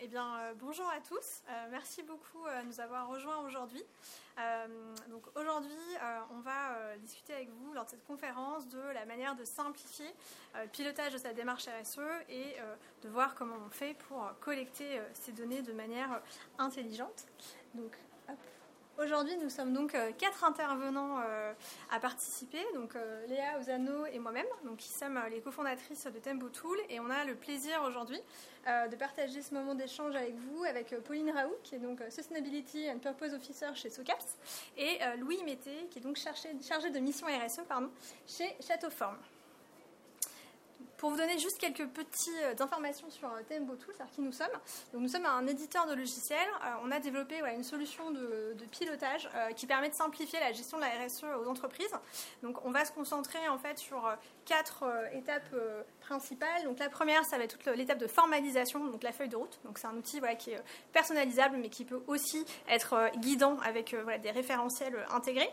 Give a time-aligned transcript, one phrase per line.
[0.00, 1.42] eh bien, euh, bonjour à tous.
[1.48, 3.82] Euh, merci beaucoup euh, de nous avoir rejoints aujourd'hui.
[5.08, 5.70] donc aujourd'hui,
[6.30, 10.10] on va discuter avec vous lors de cette conférence de la manière de simplifier
[10.54, 12.56] le pilotage de sa démarche RSE et
[13.02, 16.20] de voir comment on fait pour collecter ces données de manière
[16.58, 17.26] intelligente.
[17.74, 17.96] Donc.
[18.96, 21.52] Aujourd'hui, nous sommes donc euh, quatre intervenants euh,
[21.90, 26.48] à participer, donc euh, Léa Ozano et moi-même, donc qui sommes les cofondatrices de Tempo
[26.48, 28.20] Tool, et on a le plaisir aujourd'hui
[28.90, 32.98] de partager ce moment d'échange avec vous, avec Pauline Raoult, qui est donc Sustainability and
[32.98, 34.38] Purpose Officer chez SOCAPS,
[34.78, 37.90] et Louis Mété, qui est donc chargé, de mission RSE pardon,
[38.26, 39.18] chez Châteauforme.
[41.04, 44.32] Pour vous donner juste quelques petites euh, informations sur euh, Tembo Tool, c'est-à-dire qui nous
[44.32, 44.48] sommes.
[44.94, 46.38] nous sommes un éditeur de logiciels.
[46.64, 50.82] Euh, on a développé une solution de, pilotage qui permet de simplifier la gestion de
[50.82, 51.94] la RSE aux entreprises.
[52.42, 55.54] Donc, on va se concentrer en fait sur quatre étapes
[56.00, 56.64] principales.
[56.64, 59.58] Donc, la première, ça va être toute l'étape de formalisation, donc la feuille de route.
[59.64, 64.30] Donc, c'est un outil qui est personnalisable, mais qui peut aussi être guidant avec des
[64.30, 65.50] référentiels intégrés.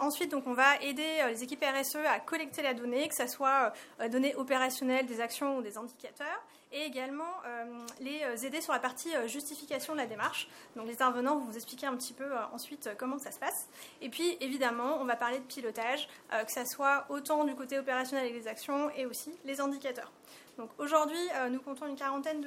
[0.00, 3.72] ensuite, donc, on va aider les équipes RSE à collecter la donnée, que ce soit
[4.10, 6.42] données opérationnelles des actions ou des indicateurs,
[6.76, 7.64] et également euh,
[8.00, 10.48] les euh, aider sur la partie euh, justification de la démarche.
[10.76, 13.68] Donc les intervenants vont vous expliquer un petit peu ensuite comment ça se passe.
[14.02, 18.26] Et puis évidemment, on va parler de pilotage, que ce soit autant du côté opérationnel
[18.26, 20.12] avec les actions et aussi les indicateurs.
[20.58, 21.18] Donc aujourd'hui,
[21.50, 22.44] nous comptons une quarantaine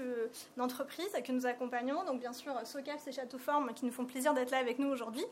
[0.58, 2.04] d'entreprises que nous accompagnons.
[2.06, 5.26] Donc bien sûr, Socaps et Châteauforme qui nous font plaisir d'être là avec nous aujourd'hui,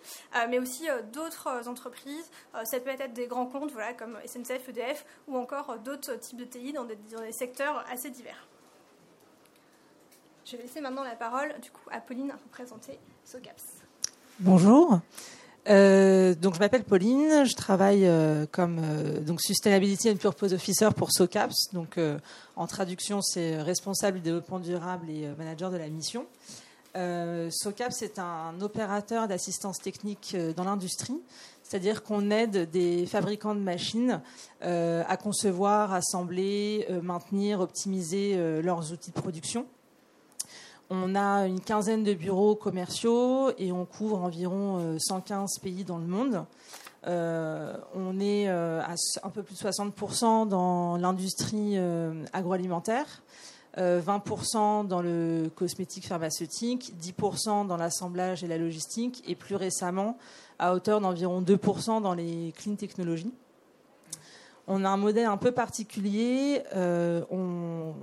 [0.50, 2.30] mais aussi d'autres entreprises.
[2.64, 6.46] ça peut être des grands comptes, voilà, comme SNCF, EDF, ou encore d'autres types de
[6.46, 6.98] TI dans des
[7.32, 8.48] secteurs assez divers.
[10.50, 11.54] Je vais laisser maintenant la parole
[11.92, 13.64] à Pauline pour présenter SOCAPS.
[14.40, 15.02] Bonjour.
[15.68, 20.88] Euh, donc je m'appelle Pauline, je travaille euh, comme euh, donc Sustainability and Purpose Officer
[20.96, 21.74] pour SOCAPS.
[21.74, 22.00] Donc
[22.56, 26.26] en traduction, c'est responsable du développement durable et manager de la mission.
[26.96, 31.22] SOCAPS est un opérateur d'assistance technique dans l'industrie,
[31.62, 34.22] c'est-à-dire qu'on aide des fabricants de machines
[34.62, 39.68] à concevoir, assembler, maintenir, optimiser leurs outils de production.
[40.90, 45.98] On a une quinzaine de bureaux commerciaux et on couvre environ 115 euh, pays dans
[45.98, 46.46] le monde.
[47.08, 51.78] Euh, on est euh, à un peu plus de 60% dans l'industrie
[52.32, 53.22] agroalimentaire,
[53.78, 60.18] 20% dans le cosmétique pharmaceutique, 10% dans l'assemblage et la logistique et plus récemment
[60.58, 63.34] à hauteur d'environ 2% dans les clean technologies.
[64.68, 66.62] On a un modèle un peu particulier.
[66.76, 67.94] on,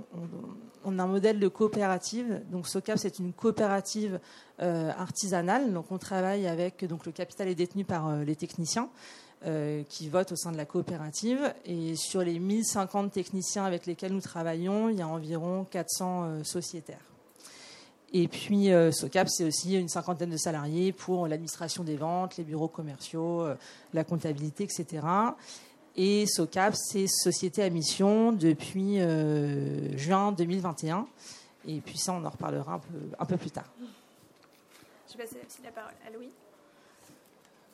[0.85, 2.41] on a un modèle de coopérative.
[2.51, 4.19] Donc SOCAP, c'est une coopérative
[4.61, 5.73] euh, artisanale.
[5.73, 8.89] Donc on travaille avec, donc le capital est détenu par euh, les techniciens
[9.45, 11.53] euh, qui votent au sein de la coopérative.
[11.65, 17.03] Et sur les 1050 techniciens avec lesquels nous travaillons, il y a environ 400 sociétaires.
[18.13, 22.69] Et puis SOCAP, c'est aussi une cinquantaine de salariés pour l'administration des ventes, les bureaux
[22.69, 23.45] commerciaux,
[23.93, 25.01] la comptabilité, etc.
[25.97, 31.07] Et SOCAP, c'est Société à mission depuis euh, juin 2021.
[31.67, 33.71] Et puis ça, on en reparlera un peu, un peu plus tard.
[35.09, 36.29] Je vais passer la parole à Louis.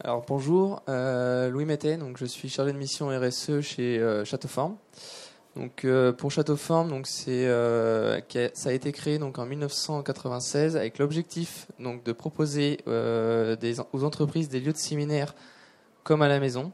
[0.04, 4.76] Alors bonjour, euh, Louis Mété, donc je suis chargé de mission RSE chez euh, Châteauforme.
[5.56, 5.86] Donc
[6.18, 7.46] pour Châteauforme, donc c'est
[8.54, 14.48] ça a été créé donc en 1996 avec l'objectif donc de proposer des, aux entreprises
[14.48, 15.36] des lieux de séminaire
[16.04, 16.72] comme à la maison.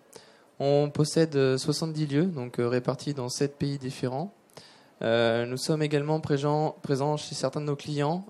[0.60, 4.34] On possède 70 euh, lieux, donc euh, répartis dans 7 pays différents.
[5.04, 6.74] Euh, nous sommes également présents,
[7.18, 8.26] chez certains de nos clients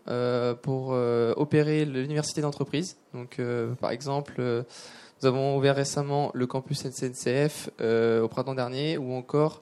[0.61, 2.97] pour opérer l'université d'entreprise.
[3.13, 3.39] Donc,
[3.79, 9.61] par exemple, nous avons ouvert récemment le campus SNCF au printemps dernier, ou encore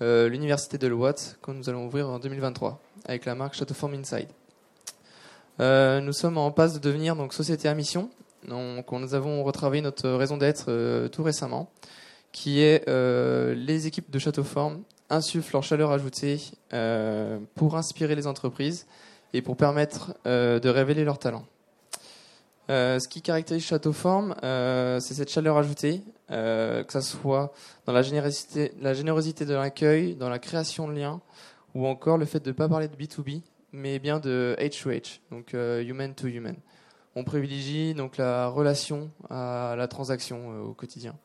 [0.00, 4.30] l'université de Loite, que nous allons ouvrir en 2023 avec la marque Châteauform Inside.
[5.58, 8.08] nous sommes en passe de devenir donc société à mission.
[8.46, 11.70] Donc, nous avons retravaillé notre raison d'être tout récemment
[12.32, 16.40] qui est euh, les équipes de Châteauforme insufflent leur chaleur ajoutée
[16.72, 18.86] euh, pour inspirer les entreprises
[19.32, 21.46] et pour permettre euh, de révéler leurs talents.
[22.68, 24.34] ce qui caractérise Châteauforme,
[25.00, 27.52] c'est cette chaleur ajoutée, que ce soit
[27.86, 31.20] dans la générosité, la générosité de l'accueil, dans la création de liens,
[31.74, 33.40] ou encore le fait de ne pas parler de B2B,
[33.72, 36.56] mais bien de H2H, donc human to human.
[37.18, 41.16] On privilégie donc la relation à la transaction au quotidien.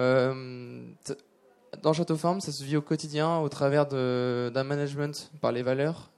[0.00, 0.82] Euh,
[1.80, 6.10] dans Château Farm, ça se vit au quotidien au travers d'un management par les valeurs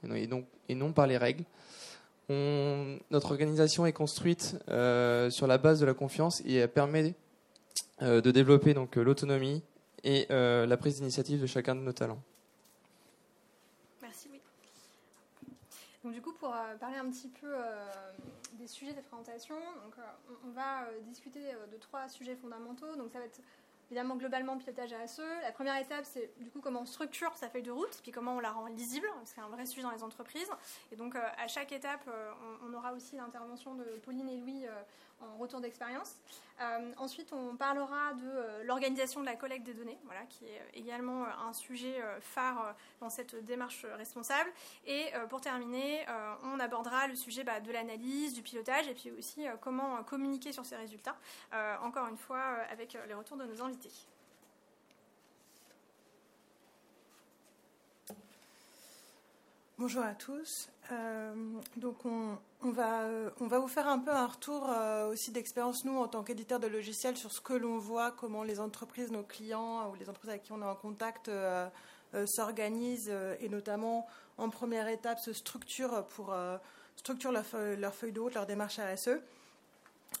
[0.67, 1.43] et non, par les règles.
[2.29, 7.13] Notre organisation est construite euh, sur la base de la confiance et elle permet
[8.01, 9.61] euh, de développer l'autonomie
[10.03, 12.23] et la prise d'initiative de chacun de nos talents.
[14.01, 14.39] Merci, oui.
[16.03, 17.53] Donc du coup, pour parler un petit peu
[18.53, 19.95] des sujets des présentations, donc,
[20.45, 21.39] on, va discuter
[21.71, 22.95] de trois sujets fondamentaux.
[22.97, 23.39] Donc ça va être
[23.89, 25.21] évidemment globalement pilotage RSE.
[25.41, 28.35] La première étape, c'est du coup comment on structure sa feuille de route, puis comment
[28.35, 30.49] on la rend lisible, c'est un vrai sujet dans les entreprises.
[30.91, 32.07] Et donc à chaque étape,
[32.67, 34.65] on, aura aussi l'intervention de Pauline et Louis
[35.23, 36.15] en retour d'expérience.
[36.61, 40.61] Euh, ensuite, on parlera de euh, l'organisation de la collecte des données, voilà, qui est
[40.79, 44.51] également euh, un sujet phare dans cette démarche responsable.
[44.85, 46.05] Et pour terminer,
[46.43, 50.65] on abordera le sujet bah, de l'analyse, du pilotage, et puis aussi comment communiquer sur
[50.65, 51.15] ces résultats,
[51.81, 52.41] encore une fois
[52.71, 53.91] avec les retours de nos invités.
[59.83, 60.69] Bonjour à tous.
[60.93, 61.33] Euh,
[61.75, 62.37] donc on,
[62.71, 66.07] va, euh, on va vous faire un peu un retour euh, aussi d'expérience, nous, en
[66.07, 69.95] tant qu'éditeur de logiciels, sur ce que l'on voit, comment les entreprises, nos clients ou
[69.95, 71.29] les entreprises avec qui on est en contact
[72.23, 74.07] s'organisent et notamment
[74.37, 76.33] en première étape se structurent pour
[76.95, 77.43] structurer leur,
[77.77, 79.19] leur, feuille de route, leur démarche RSE.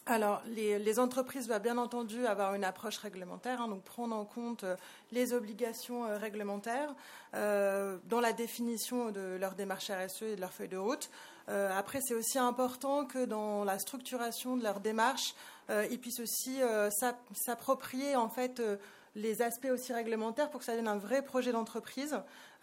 [0.05, 4.65] Alors, les, entreprises doivent bien entendu avoir une approche réglementaire, hein, donc prendre en compte
[4.65, 4.75] euh,
[5.13, 6.93] les obligations euh, réglementaires
[7.35, 11.09] euh, dans la définition de leur démarche RSE et de leur feuille de route.
[11.47, 15.35] après, c'est aussi important que dans la structuration de leur démarche,
[15.69, 16.59] ils puissent aussi
[17.33, 18.61] s'approprier en fait
[19.15, 22.13] les aspects aussi réglementaires pour que ça devienne un vrai projet d'entreprise.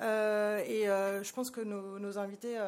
[0.01, 2.59] et je pense que nos, invités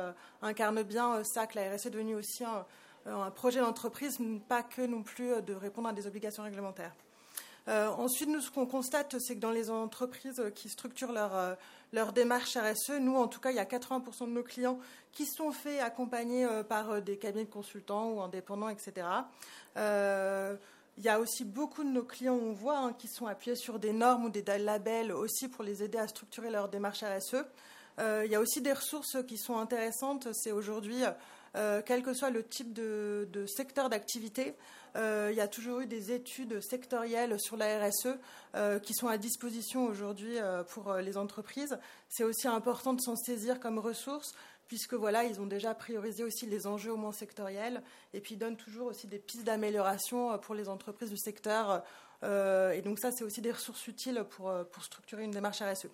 [0.42, 2.66] incarnent bien ça, que la RSE est devenue aussi un
[3.06, 4.18] un projet d'entreprise,
[4.48, 6.94] pas que non plus euh, de répondre à des obligations réglementaires.
[7.68, 12.56] Euh, ensuite, nous, ce qu'on constate, c'est que dans les entreprises qui structurent leur, démarche
[12.56, 14.78] RSE, nous, en tout cas, il y a 80% de nos clients
[15.12, 19.06] qui sont faits accompagner par des cabinets de consultants ou indépendants, etc.
[19.76, 23.78] il y a aussi beaucoup de nos clients, on voit, hein, qui sont appuyés sur
[23.78, 27.44] des normes ou des labels aussi pour les aider à structurer leur démarche RSE.
[28.00, 30.26] il y a aussi des ressources qui sont intéressantes.
[30.32, 31.04] C'est aujourd'hui
[31.54, 34.54] euh, quel que soit le type de, secteur d'activité.
[34.96, 38.08] Euh, il y a toujours eu des études sectorielles sur la RSE
[38.54, 40.36] euh, qui sont à disposition aujourd'hui
[40.68, 41.78] pour les entreprises.
[42.08, 44.34] C'est aussi important de s'en saisir comme ressource
[44.68, 47.82] puisque voilà, ils ont déjà priorisé aussi les enjeux au moins sectoriels
[48.14, 51.82] et puis donnent toujours aussi des pistes d'amélioration pour les entreprises du secteur.
[52.22, 54.50] et donc ça, c'est aussi des ressources utiles pour,
[54.80, 55.88] structurer une démarche RSE.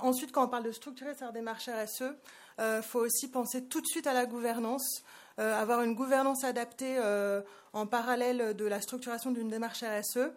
[0.00, 2.14] ensuite, quand on parle de structurer sa démarche RSE,
[2.58, 5.02] euh, faut aussi penser tout de suite à la gouvernance,
[5.38, 7.40] euh, avoir une gouvernance adaptée euh,
[7.72, 10.32] en parallèle de la structuration d'une démarche RSE.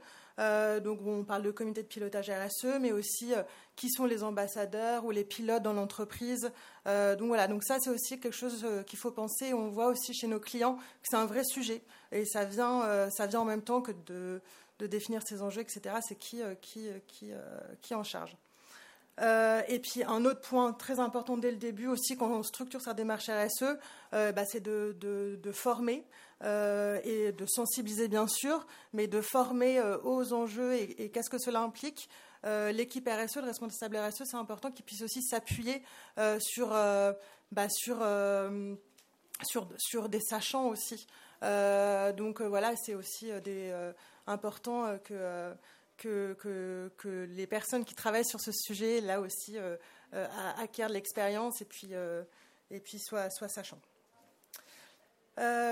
[0.83, 3.33] donc on parle de comité de pilotage RSE, mais aussi
[3.75, 6.51] qui sont les ambassadeurs ou les pilotes dans l'entreprise.
[6.85, 9.53] donc voilà, donc ça c'est aussi quelque chose qu'il faut penser.
[9.53, 11.81] On voit aussi chez nos clients que c'est un vrai sujet
[12.11, 14.41] et ça vient, ça vient en même temps que de,
[14.79, 15.95] de définir ces enjeux, etc.
[16.07, 17.31] C'est qui, qui, qui,
[17.81, 18.35] qui en charge.
[19.21, 22.81] Euh, et puis un autre point très important dès le début aussi quand on structure
[22.81, 23.77] sa démarche RSE,
[24.13, 26.03] euh, bah, c'est de, former
[26.43, 31.61] euh, et de sensibiliser bien sûr, mais de former aux enjeux et, qu'est-ce que cela
[31.61, 32.09] implique.
[32.43, 35.83] L'équipe RSE, le responsable RSE, c'est important qu'il puisse aussi s'appuyer
[36.39, 36.69] sur,
[37.51, 38.03] bah, sur,
[39.77, 41.05] sur, des sachants aussi.
[42.17, 43.29] donc voilà, c'est aussi
[44.25, 45.53] important que
[46.01, 49.75] que, les personnes qui travaillent sur ce sujet, là aussi, euh,
[50.13, 50.27] euh,
[50.57, 52.23] acquièrent l'expérience et puis, euh,
[52.69, 53.81] et puis soient, soient sachants.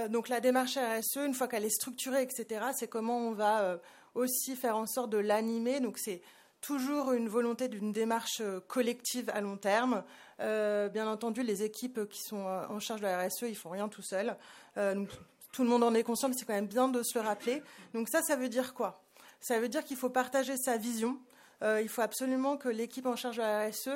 [0.09, 3.79] donc la démarche RSE, une fois qu'elle est structurée, etc., c'est comment on va
[4.15, 5.79] aussi faire en sorte de l'animer.
[5.79, 6.21] Donc c'est
[6.61, 10.03] toujours une volonté d'une démarche collective à long terme.
[10.39, 14.01] bien entendu, les équipes qui sont en charge de la RSE, ils font rien tout
[14.01, 14.35] seuls.
[14.73, 17.61] tout le monde en est conscient, mais c'est quand même bien de se le rappeler.
[17.93, 19.01] Donc ça, ça veut dire quoi?
[19.39, 21.17] Ça veut dire qu'il faut partager sa vision.
[21.61, 23.89] Euh, il faut absolument que l'équipe en charge de la RSE,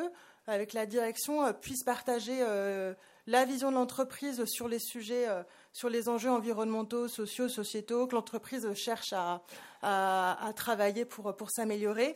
[0.48, 2.94] avec la direction, euh, puisse partager euh,
[3.28, 5.28] la vision de l'entreprise sur les sujets,
[5.74, 9.42] sur les enjeux environnementaux, sociaux, sociétaux, que l'entreprise cherche à,
[10.56, 12.16] travailler pour, pour s'améliorer.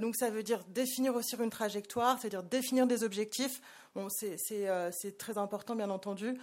[0.00, 3.62] donc ça veut dire définir aussi une trajectoire, c'est-à-dire définir des objectifs.
[3.94, 6.38] Bon, c'est très important, bien entendu,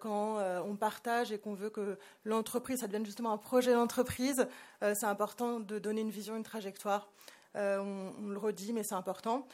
[0.00, 4.46] quand on partage et qu'on veut que l'entreprise, ça devienne justement un projet d'entreprise,
[4.80, 7.10] c'est important de donner une vision, une trajectoire.
[7.54, 9.46] on, le redit, mais c'est important.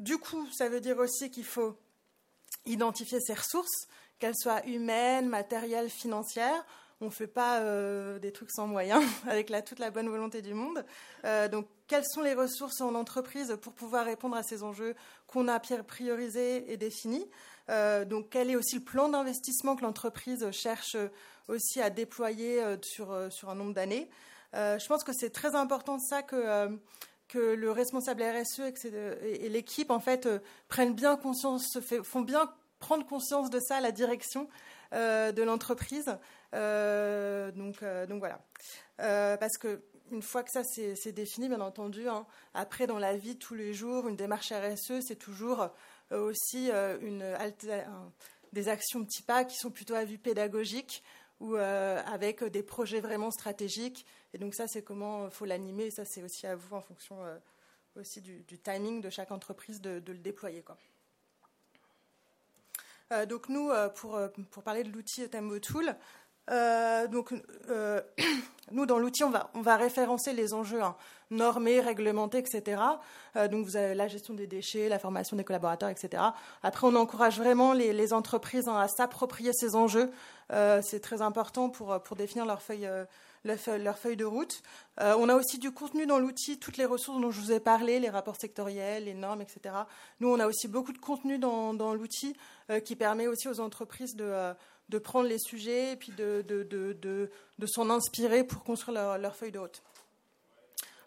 [0.00, 1.76] Du coup, ça veut dire aussi qu'il faut
[2.64, 3.86] identifier ses ressources,
[4.20, 6.64] qu'elles soient humaines, matérielles, financières.
[7.02, 10.52] On ne fait pas euh, des trucs sans moyens, avec toute la bonne volonté du
[10.52, 10.84] monde.
[11.24, 14.94] Euh, donc, quelles sont les ressources en entreprise pour pouvoir répondre à ces enjeux
[15.26, 17.26] qu'on a priorisés et définis?
[17.70, 20.96] Euh, Donc, quel est aussi le plan d'investissement que l'entreprise cherche
[21.48, 24.10] aussi à déployer sur, sur un nombre d'années?
[24.52, 26.68] Je pense que c'est très important ça que
[27.28, 28.60] que le responsable RSE
[29.22, 30.28] et, l'équipe en fait
[30.66, 34.48] prennent bien conscience, font bien prendre conscience de ça, la direction
[34.92, 36.06] de l'entreprise.
[36.52, 38.40] donc, donc voilà.
[38.96, 43.36] parce que une fois que ça c'est défini, bien entendu, hein, après dans la vie
[43.36, 45.68] tous les jours, une démarche RSE, c'est toujours
[46.10, 46.70] aussi
[48.52, 51.04] des actions petits pas qui sont plutôt à vue pédagogique
[51.38, 54.04] ou avec des projets vraiment stratégiques.
[54.34, 55.90] Et donc ça, c'est comment il faut l'animer.
[55.90, 57.16] ça, c'est aussi à vous en fonction
[57.96, 60.64] aussi du, timing de chaque entreprise de, le déployer.
[63.12, 65.94] Euh, donc nous, euh, pour, euh, pour parler de l'outil Tembo Tool,
[67.12, 67.32] donc,
[68.72, 70.96] nous, dans l'outil, on va, on va référencer les enjeux hein,
[71.30, 72.82] normés, réglementés, etc.
[73.52, 76.20] donc, vous avez la gestion des déchets, la formation des collaborateurs, etc.
[76.64, 80.10] Après, on encourage vraiment les, entreprises hein, à s'approprier ces enjeux.
[80.82, 82.88] c'est très important pour, pour définir leur feuille
[83.44, 84.62] leur feuille de route.
[85.00, 87.60] Euh, on a aussi du contenu dans l'outil, toutes les ressources dont je vous ai
[87.60, 89.74] parlé, les rapports sectoriels, les normes, etc.
[90.20, 92.36] Nous, on a aussi beaucoup de contenu dans, l'outil
[92.70, 94.54] euh, qui permet aussi aux entreprises de, euh,
[95.02, 97.30] prendre les sujets et puis de,
[97.66, 99.82] s'en inspirer pour construire leur, feuille de route.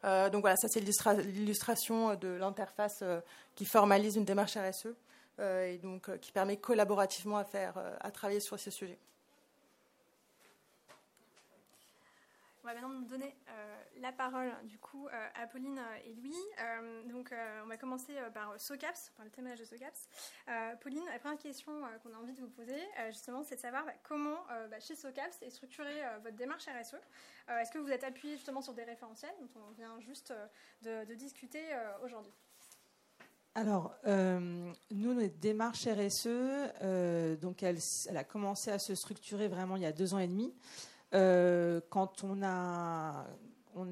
[0.03, 3.03] donc voilà, ça c'est l'illustration de l'interface
[3.55, 4.95] qui formalise une démarche RSE
[5.39, 8.99] et donc qui permet collaborativement à faire, à travailler sur ces sujets.
[12.63, 16.33] On va maintenant donner euh, la parole du coup euh, à Pauline et Louis.
[16.61, 20.07] Euh, donc on va commencer par SOCAPS, par le témoignage de SOCAPS.
[20.79, 22.79] Pauline, la première question qu'on a envie de vous poser,
[23.09, 24.37] justement, c'est de savoir bah, comment
[24.69, 26.95] bah, chez SOCAPS est structurée votre démarche RSE.
[27.49, 30.33] Est-ce que vous êtes appuyé justement sur des référentiels dont on vient juste
[30.83, 31.63] de, discuter
[32.01, 32.33] aujourd'hui?
[33.55, 37.79] Alors, nous, notre démarche RSE, donc elle,
[38.15, 40.53] a commencé à se structurer vraiment il y a deux ans et demi.
[41.13, 43.25] Euh, quand on, a,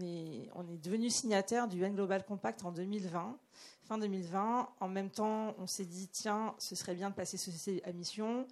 [0.02, 0.50] est,
[0.84, 3.38] devenu signataire du UN Global Compact en 2020,
[3.84, 4.70] fin 2020.
[4.80, 8.48] En même temps, on s'est dit, tiens, ce serait bien de passer société à mission.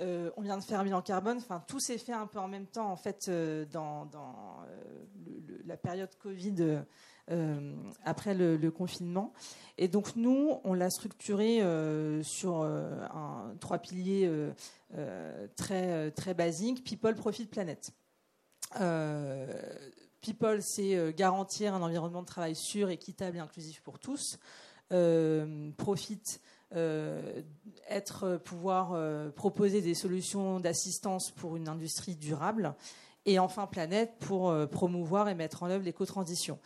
[0.00, 1.38] Euh, on vient de faire un bilan carbone.
[1.38, 4.08] Enfin, tout s'est fait un peu en même temps, en fait, euh, dans,
[5.64, 6.82] la période Covid
[8.04, 9.32] après le, confinement.
[9.78, 11.62] Et donc, nous, on l'a structuré
[12.22, 12.68] sur
[13.60, 14.30] trois piliers
[15.56, 17.92] très, très basiques people, profit, planète.
[18.80, 19.46] Euh,
[20.20, 24.38] people, c'est euh, garantir un environnement de travail sûr, équitable et inclusif pour tous.
[24.92, 26.20] Euh, profit,
[27.88, 28.96] être, pouvoir
[29.34, 32.74] proposer des solutions d'assistance pour une industrie durable.
[33.26, 36.58] Et enfin, planète, pour promouvoir et mettre en œuvre l'éco-transition.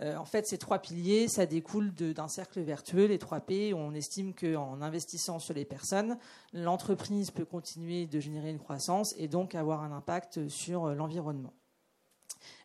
[0.00, 3.74] En fait, ces trois piliers, ça découle d'un cercle vertueux, les trois P.
[3.74, 6.16] On estime qu'en investissant sur les personnes,
[6.54, 11.52] l'entreprise peut continuer de générer une croissance et donc avoir un impact sur l'environnement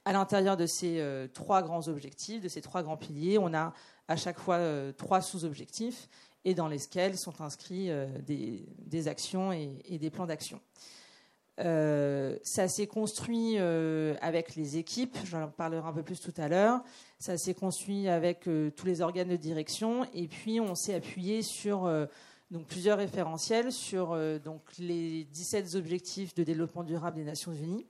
[0.05, 3.73] à l'intérieur de ces euh, trois grands objectifs, de ces trois grands piliers, on a
[4.07, 6.07] à chaque fois euh, trois sous-objectifs
[6.45, 10.61] et dans lesquels sont inscrits euh, des, actions et, des plans d'action.
[11.57, 16.83] Ça s'est construit avec les équipes, j'en parlerai un peu plus tout à l'heure.
[17.19, 18.41] Ça s'est construit avec
[18.75, 20.05] tous les organes de direction.
[20.13, 21.89] Et puis on s'est appuyé sur
[22.67, 27.85] plusieurs référentiels sur donc les 17 objectifs de développement durable des Nations Unies.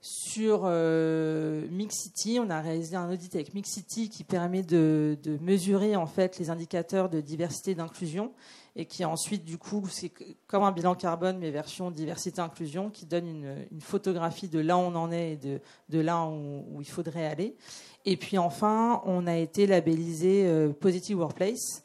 [0.00, 6.06] Sur euh, Mixity, on a réalisé un audit avec Mixity qui permet de, mesurer en
[6.06, 8.32] fait les indicateurs de diversité et d'inclusion
[8.78, 10.12] et qui ensuite du coup c'est
[10.46, 14.80] comme un bilan carbone mais version diversité inclusion qui donne une, photographie de là où
[14.80, 17.56] on en est et de, là où, il faudrait aller.
[18.04, 21.82] Et puis enfin, on a été labellisé euh, Positive Workplace.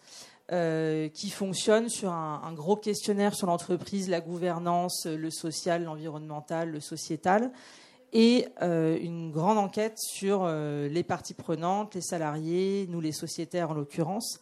[0.52, 6.82] Euh, qui fonctionne sur un, gros questionnaire sur l'entreprise, la gouvernance, le social, l'environnemental, le
[6.82, 7.54] sociétal,
[8.12, 13.74] et euh, une grande enquête sur les parties prenantes, les salariés, nous les sociétaires en
[13.74, 14.42] l'occurrence,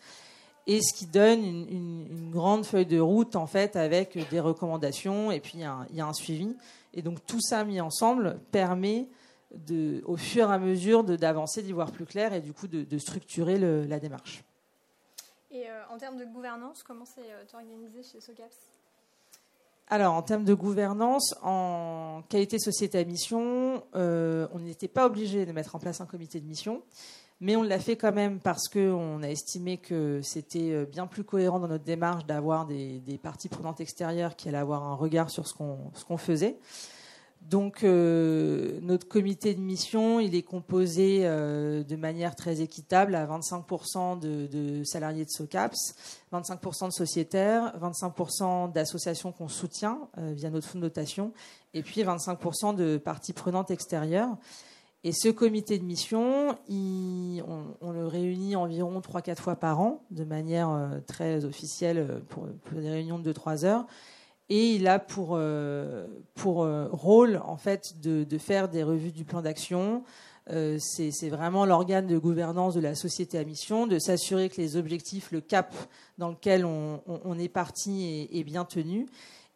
[0.68, 5.40] et ce qui donne une, grande feuille de route en fait avec des recommandations et
[5.40, 6.56] puis il y, a un suivi.
[6.94, 9.08] Et donc tout ça mis ensemble permet
[9.54, 12.98] de, au fur et à mesure d'avancer, d'y voir plus clair et du coup de,
[12.98, 14.44] structurer la démarche.
[15.52, 18.56] Et euh, en termes de gouvernance, comment c'est organisé chez Socaps?
[19.94, 25.46] Alors, en termes de gouvernance, en qualité société à mission, euh, on n'était pas obligé
[25.46, 26.82] de mettre en place un comité de mission,
[27.42, 31.24] mais on l'a fait quand même parce qu'on a estimé que c'était euh, bien plus
[31.24, 35.48] cohérent dans notre démarche d'avoir des, parties prenantes extérieures qui allaient avoir un regard sur
[35.48, 36.58] ce qu'on faisait.
[37.42, 43.26] Donc euh, notre comité de mission, il est composé euh, de manière très équitable à
[43.26, 45.96] 25% de, salariés de SOCAPS,
[46.32, 51.34] 25% de sociétaires, 25% d'associations qu'on soutient via notre fonds de notation,
[51.74, 54.38] et puis 25% de parties prenantes extérieures.
[55.04, 60.70] Et ce comité de mission, on, le réunit environ 3-4 fois par an, de manière
[60.70, 63.88] euh, très officielle pour, des réunions de 2-3 heures.
[64.50, 66.06] Et il a pour, euh,
[66.36, 70.04] pour euh, rôle, en fait, de, faire des revues du plan d'action.
[70.80, 75.32] C'est vraiment l'organe de gouvernance de la société à mission, de s'assurer que les objectifs,
[75.32, 75.74] le cap
[76.18, 79.08] dans lequel on, est parti est bien tenu.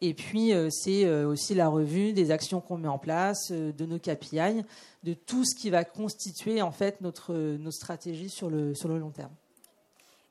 [0.02, 3.72] Et puis, euh, c'est euh, aussi la revue des actions qu'on met en place, euh,
[3.72, 4.62] de nos KPI,
[5.04, 8.98] de tout ce qui va constituer en fait notre, notre stratégie sur le, sur le
[8.98, 9.32] long terme.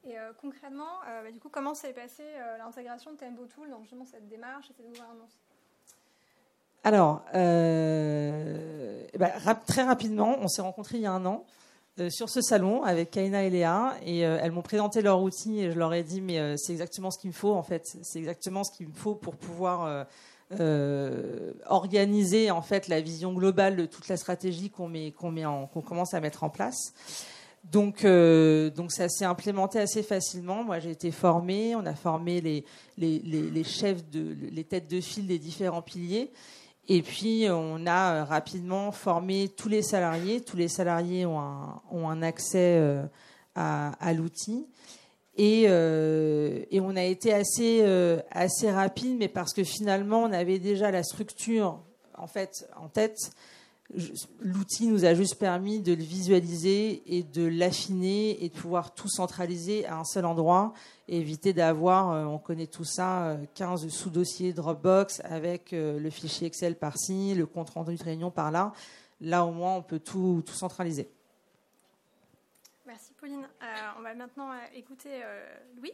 [0.07, 2.27] Et concrètement, bah, du coup, comment s'est passée
[2.59, 5.31] l'intégration de Tempo Tool dans justement cette démarche et cette gouvernance?
[6.83, 7.23] Alors,
[9.17, 11.43] bah, très rapidement, on s'est rencontrés il y a un an.
[12.01, 15.61] Euh, sur ce salon avec Kaina et Léa et euh, elles m'ont présenté leur outil
[15.61, 17.83] et je leur ai dit mais euh, c'est exactement ce qu'il me faut en fait.
[18.01, 20.05] C'est exactement ce qu'il me faut pour pouvoir
[21.67, 26.19] organiser en fait la vision globale de toute la stratégie qu'on met qu'on commence à
[26.19, 26.93] mettre en place.
[27.63, 30.65] Donc donc ça s'est implémenté assez facilement.
[30.65, 31.77] Moi j'ai été formée.
[31.77, 32.65] On a formé les,
[32.97, 36.29] les chefs de les têtes de file des différents piliers
[36.87, 40.41] et puis, on a euh, rapidement formé tous les salariés.
[40.41, 43.03] Tous les salariés ont un, ont un accès euh,
[43.55, 44.67] à, à l'outil.
[45.35, 47.83] Et, euh, et, on a été assez,
[48.31, 51.79] assez rapide, mais parce que finalement, on avait déjà la structure
[52.17, 53.17] en, fait, en tête.
[54.41, 59.07] L'outil nous a juste permis de le visualiser et de l'affiner et de pouvoir tout
[59.07, 60.73] centraliser à un seul endroit
[61.07, 66.09] et éviter d'avoir, euh, on connaît tout ça, 15 euh, sous-dossiers Dropbox avec euh, le
[66.09, 68.73] fichier Excel par-ci, le compte rendu de réunion par-là.
[69.21, 71.07] Là, au moins, on peut tout, tout centraliser.
[73.25, 73.47] Pauline.
[73.97, 75.23] on va maintenant écouter
[75.77, 75.93] Louis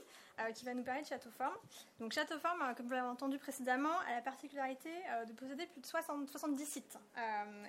[0.54, 1.56] qui va nous parler de Châteauforme.
[2.00, 4.90] Donc Châteauforme, comme vous l'avez entendu précédemment, a la particularité
[5.28, 7.00] de posséder plus de 60, 70 sites.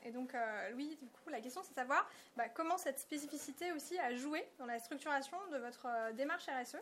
[0.05, 0.35] et donc
[0.73, 4.45] Louis, du coup, la question c'est de savoir bah, comment cette spécificité aussi a joué
[4.59, 6.79] dans la structuration de votre démarche RSE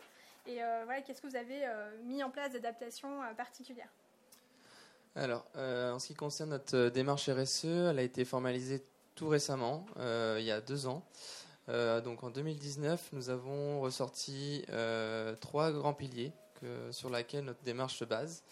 [0.47, 3.89] et euh, voilà, qu'est-ce que vous avez euh, mis en place d'adaptation euh, particulière
[5.15, 8.83] Alors, en ce qui concerne notre démarche RSE, elle a été formalisée
[9.15, 11.03] tout récemment, il y a deux ans.
[12.03, 14.65] Donc en 2019, nous avons ressorti
[15.39, 16.31] trois grands piliers
[16.91, 18.43] sur lesquels notre démarche se base.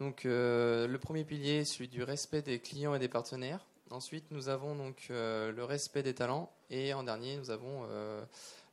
[0.00, 3.64] Donc le premier pilier, celui du respect des clients et des partenaires.
[3.90, 7.86] Ensuite, nous avons donc le respect des talents et en dernier, nous avons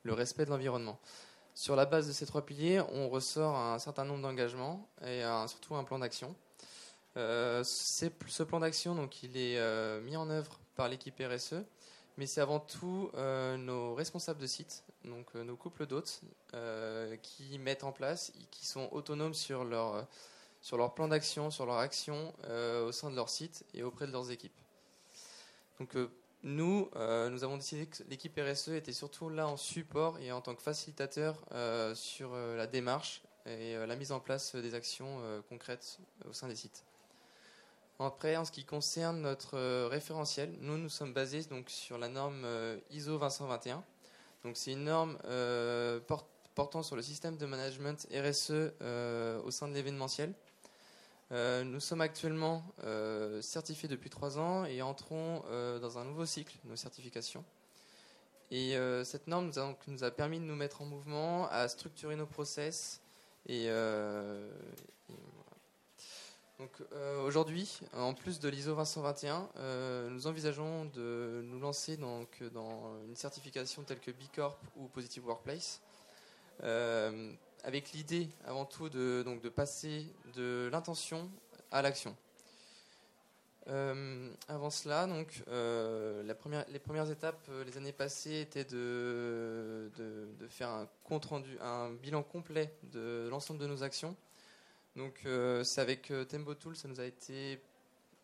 [0.02, 0.98] le respect de l'environnement.
[1.54, 5.76] Sur la base de ces trois piliers, on ressort un certain nombre d'engagements et surtout
[5.76, 6.34] un plan d'action.
[7.16, 11.64] Euh, ce plan d'action, donc, il est euh, mis en œuvre par l'équipe RSE,
[12.16, 16.20] mais c'est avant tout euh, nos responsables de site, donc nos couples d'hôtes,
[17.22, 20.06] qui mettent en place, qui sont autonomes sur leur,
[20.62, 22.32] sur leur plan d'action, sur leur action
[22.86, 24.58] au sein de leur site et auprès de leurs équipes.
[25.78, 25.96] Donc
[26.44, 30.42] nous, euh, nous avons décidé que l'équipe RSE était surtout là en support et en
[30.42, 35.20] tant que facilitateur euh, sur euh, la démarche et la mise en place des actions
[35.50, 36.82] concrètes au sein des sites.
[37.98, 42.46] Après, en ce qui concerne notre référentiel, nous nous sommes basés donc sur la norme
[42.90, 43.84] ISO 2121.
[44.42, 45.16] Donc c'est une norme
[46.54, 48.50] portant sur le système de management RSE
[49.44, 50.34] au sein de l'événementiel.
[51.32, 56.26] Euh, nous sommes actuellement euh, certifiés depuis trois ans et entrons euh, dans un nouveau
[56.26, 57.44] cycle, nos certifications.
[58.50, 62.14] Et cette norme nous a, nous a, permis de nous mettre en mouvement, à structurer
[62.14, 63.00] nos process.
[63.46, 63.68] Et,
[66.58, 66.70] donc
[67.24, 69.48] aujourd'hui, en plus de l'ISO 2121,
[70.10, 72.26] nous envisageons de nous lancer dans
[73.08, 75.80] une certification telle que B Corp ou Positive Workplace
[77.64, 81.30] avec l'idée avant tout de, donc, de passer de l'intention
[81.72, 82.14] à l'action.
[83.68, 85.08] Euh, avant cela,
[85.48, 91.56] euh, les premières étapes euh, les années passées étaient de, de, faire un compte rendu,
[91.62, 94.14] un bilan complet de l'ensemble de nos actions.
[94.96, 95.26] Donc,
[95.64, 97.60] c'est avec Tembo Tool, ça nous a été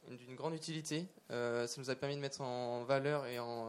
[0.09, 1.07] d'une grande utilité.
[1.29, 3.67] ça nous a permis de mettre en valeur et en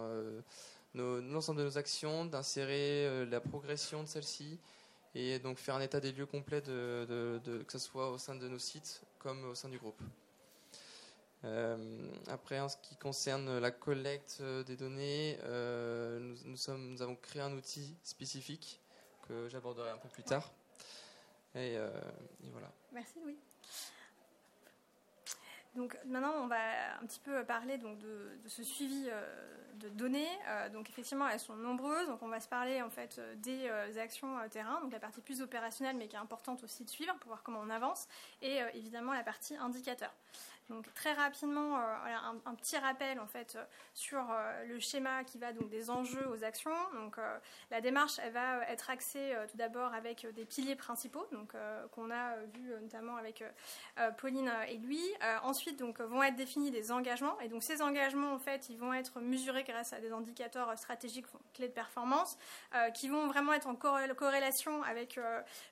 [0.93, 4.59] l'ensemble de nos actions, d'insérer la progression de celles-ci
[5.15, 8.47] et donc faire un état des lieux complet, de, que ce soit au sein de
[8.47, 10.01] nos sites comme au sein du groupe.
[11.43, 17.53] Euh, après, en ce qui concerne la collecte des données, euh, nous, avons créé un
[17.53, 18.79] outil spécifique
[19.27, 20.51] que j'aborderai un peu plus tard.
[21.55, 22.01] Euh,
[22.43, 22.71] et, voilà.
[22.91, 23.37] Merci Louis.
[25.75, 29.07] Donc maintenant, on va un petit peu parler donc, de, ce suivi
[29.75, 30.27] de données.
[30.73, 32.07] donc effectivement, elles sont nombreuses.
[32.07, 35.95] Donc on va se parler en fait des actions terrain, donc la partie plus opérationnelle,
[35.95, 38.09] mais qui est importante aussi de suivre pour voir comment on avance,
[38.41, 40.13] et évidemment la partie indicateur.
[40.69, 45.37] Donc très rapidement, euh, un, petit rappel en fait euh, sur euh, le schéma qui
[45.37, 46.71] va donc des enjeux aux actions.
[46.93, 47.17] Donc
[47.69, 51.53] la démarche, va être axée tout d'abord avec des piliers principaux, donc
[51.91, 53.43] qu'on a vu notamment avec
[54.17, 55.01] Pauline et lui.
[55.43, 58.93] ensuite, donc vont être définis des engagements, et donc ces engagements en fait, ils vont
[58.93, 62.37] être mesurés grâce à des indicateurs stratégiques clés de performance,
[62.93, 65.19] qui vont vraiment être en corrélation avec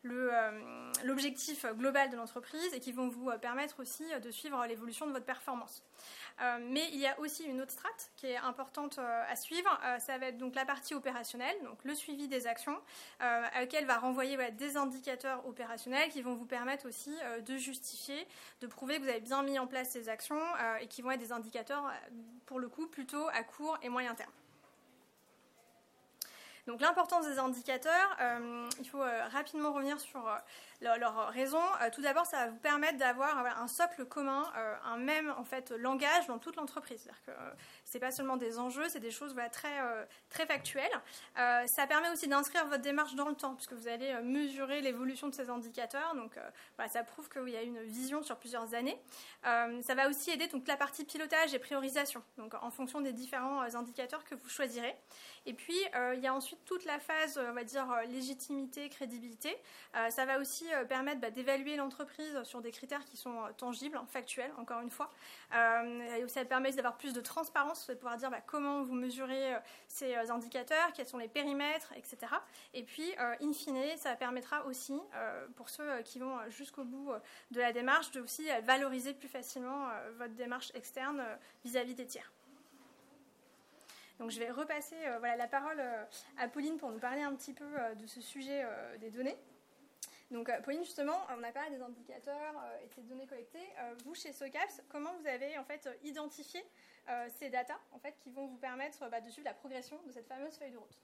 [0.04, 5.84] l'objectif global de l'entreprise et qui vont vous permettre aussi de suivre de votre performance.
[6.42, 9.70] Euh, mais il y a aussi une autre strate qui est importante euh, à suivre.
[9.84, 12.78] Euh, ça va être donc la partie opérationnelle, donc le suivi des actions,
[13.20, 17.12] à laquelle va renvoyer des indicateurs opérationnels qui vont vous permettre aussi
[17.46, 18.28] de justifier,
[18.62, 20.40] de prouver que vous avez bien mis en place ces actions
[20.80, 21.92] et qui vont être des indicateurs,
[22.46, 24.32] pour le coup, plutôt à court et moyen terme.
[26.70, 28.16] Donc l'importance des indicateurs,
[28.80, 29.02] il faut
[29.32, 30.22] rapidement revenir sur
[30.82, 31.62] leur, raison.
[31.82, 35.44] Euh, tout d'abord, ça va vous permettre d'avoir un socle commun, euh, un même en
[35.44, 37.10] fait langage dans toute l'entreprise.
[37.90, 39.70] Euh, c'est pas seulement des enjeux, c'est des choses très
[40.30, 40.92] très factuelles.
[41.36, 45.34] ça permet aussi d'inscrire votre démarche dans le temps, puisque vous allez mesurer l'évolution de
[45.34, 46.16] ces indicateurs.
[46.16, 46.36] Donc
[46.88, 48.98] ça prouve qu'il y a une vision sur plusieurs années.
[49.44, 53.62] ça va aussi aider donc la partie pilotage et priorisation, donc en fonction des différents
[53.76, 54.96] indicateurs que vous choisirez.
[55.46, 55.78] Et puis
[56.14, 59.56] il y a ensuite toute la phase, on va dire légitimité, crédibilité.
[60.10, 64.00] ça va aussi euh, permettre bah, d'évaluer l'entreprise sur des critères qui sont euh, tangibles,
[64.08, 65.10] factuels, encore une fois.
[65.54, 69.56] Euh, ça permet d'avoir plus de transparence, de pouvoir dire bah, comment vous mesurez
[69.88, 72.18] ces indicateurs, quels sont les périmètres, etc.
[72.74, 75.00] Et puis, in fine, ça permettra aussi,
[75.56, 77.12] pour ceux qui vont jusqu'au bout
[77.52, 79.88] de la démarche, de aussi valoriser plus facilement
[80.18, 81.24] votre démarche externe
[81.64, 82.32] vis-à-vis des tiers.
[84.20, 84.98] Donc je vais repasser
[85.38, 85.82] la parole
[86.38, 87.66] à Pauline pour nous parler un petit peu
[87.96, 88.66] de ce sujet
[89.00, 89.38] des données.
[90.32, 93.68] Donc, euh, Pauline, justement, on a parlé des indicateurs euh, et des données collectées.
[93.80, 96.64] Euh, vous, chez SOCAPS, comment vous avez en fait identifié
[97.40, 100.28] ces datas en fait, qui vont vous permettre bah, de suivre la progression de cette
[100.28, 100.96] fameuse feuille de route?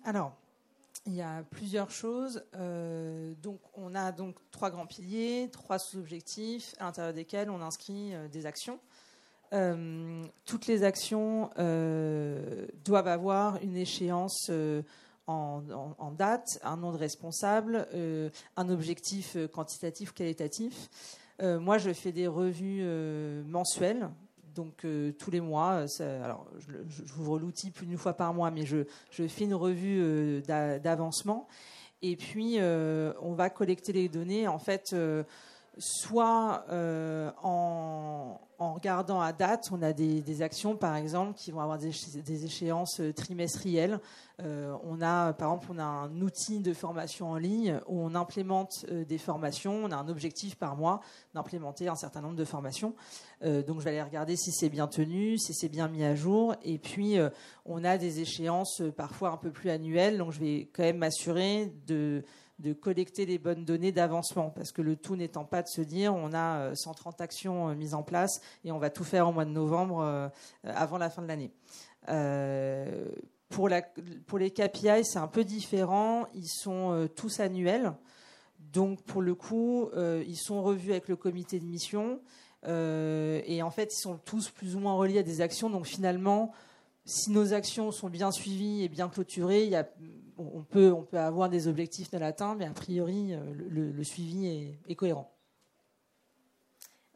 [0.06, 0.32] Alors,
[1.04, 2.42] il y a plusieurs choses.
[3.42, 8.46] donc, on a donc trois grands piliers, trois sous-objectifs, à l'intérieur desquels on inscrit des
[8.46, 8.80] actions.
[10.46, 14.50] toutes les actions doivent avoir une échéance
[15.28, 20.88] en, date, un nom de responsable, euh, un objectif euh, quantitatif, qualitatif.
[21.42, 22.82] Euh, moi, je fais des revues
[23.46, 24.08] mensuelles,
[24.54, 24.84] donc
[25.18, 25.84] tous les mois.
[26.00, 26.46] alors,
[27.04, 28.78] j'ouvre l'outil plus d'une fois par mois, mais je,
[29.10, 31.46] je fais une revue d'avancement.
[32.02, 34.96] Et puis, on va collecter les données, en fait,
[35.78, 36.64] soit
[37.42, 42.44] en, en regardant à date, on a des, actions, par exemple, qui vont avoir des,
[42.44, 44.00] échéances euh, trimestrielles.
[44.42, 48.16] Euh, on a, par exemple, on a un outil de formation en ligne où on
[48.16, 49.84] implémente euh, des formations.
[49.84, 51.00] On a un objectif par mois
[51.34, 52.94] d'implémenter un certain nombre de formations.
[53.42, 56.56] donc, je vais aller regarder si c'est bien tenu, si c'est bien mis à jour.
[56.64, 57.16] Et puis,
[57.64, 60.18] on a des échéances parfois un peu plus annuelles.
[60.18, 62.24] Donc, je vais quand même m'assurer de
[62.58, 66.14] de collecter les bonnes données d'avancement, parce que le tout n'étant pas de se dire
[66.14, 69.32] on a 130 euh, actions euh, mises en place et on va tout faire au
[69.32, 70.28] mois de novembre euh,
[70.64, 71.52] avant la fin de l'année.
[73.48, 73.70] pour,
[74.26, 76.26] pour les KPI, c'est un peu différent.
[76.34, 77.92] Ils sont tous annuels.
[78.58, 82.20] Donc, pour le coup, ils sont revus avec le comité de mission.
[82.66, 85.70] et en fait, ils sont tous plus ou moins reliés à des actions.
[85.70, 86.52] Donc, finalement,
[87.04, 89.88] si nos actions sont bien suivies et bien clôturées, il y a
[90.38, 94.78] on peut, on peut avoir des objectifs non atteints, mais a priori, euh, le, suivi
[94.88, 95.30] est, cohérent.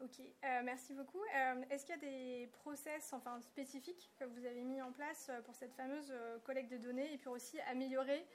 [0.03, 1.21] Ok, euh, merci beaucoup.
[1.21, 5.31] Euh, est-ce qu'il y a des process enfin, spécifiques que vous avez mis en place
[5.45, 6.13] pour cette fameuse
[6.45, 8.25] collecte de données et pour aussi améliorer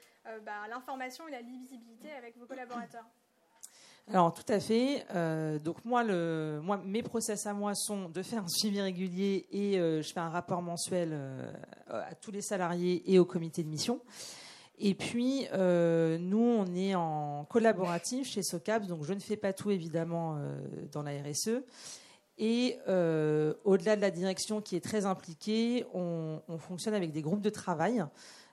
[0.44, 3.04] bah, l'information et la lisibilité avec vos collaborateurs?
[4.10, 5.04] Alors tout à fait.
[5.62, 9.74] donc moi, le, moi, mes process à moi sont de faire un suivi régulier et
[9.74, 11.14] je fais un rapport mensuel
[11.88, 14.00] à tous les salariés et au comité de mission.
[14.80, 19.52] Et puis, euh, nous, on est en collaboratif chez SOCAPS, donc je ne fais pas
[19.52, 20.60] tout évidemment euh,
[20.92, 21.62] dans la RSE.
[22.38, 27.40] Et euh, au-delà de la direction qui est très impliquée, on, fonctionne avec des groupes
[27.40, 28.04] de travail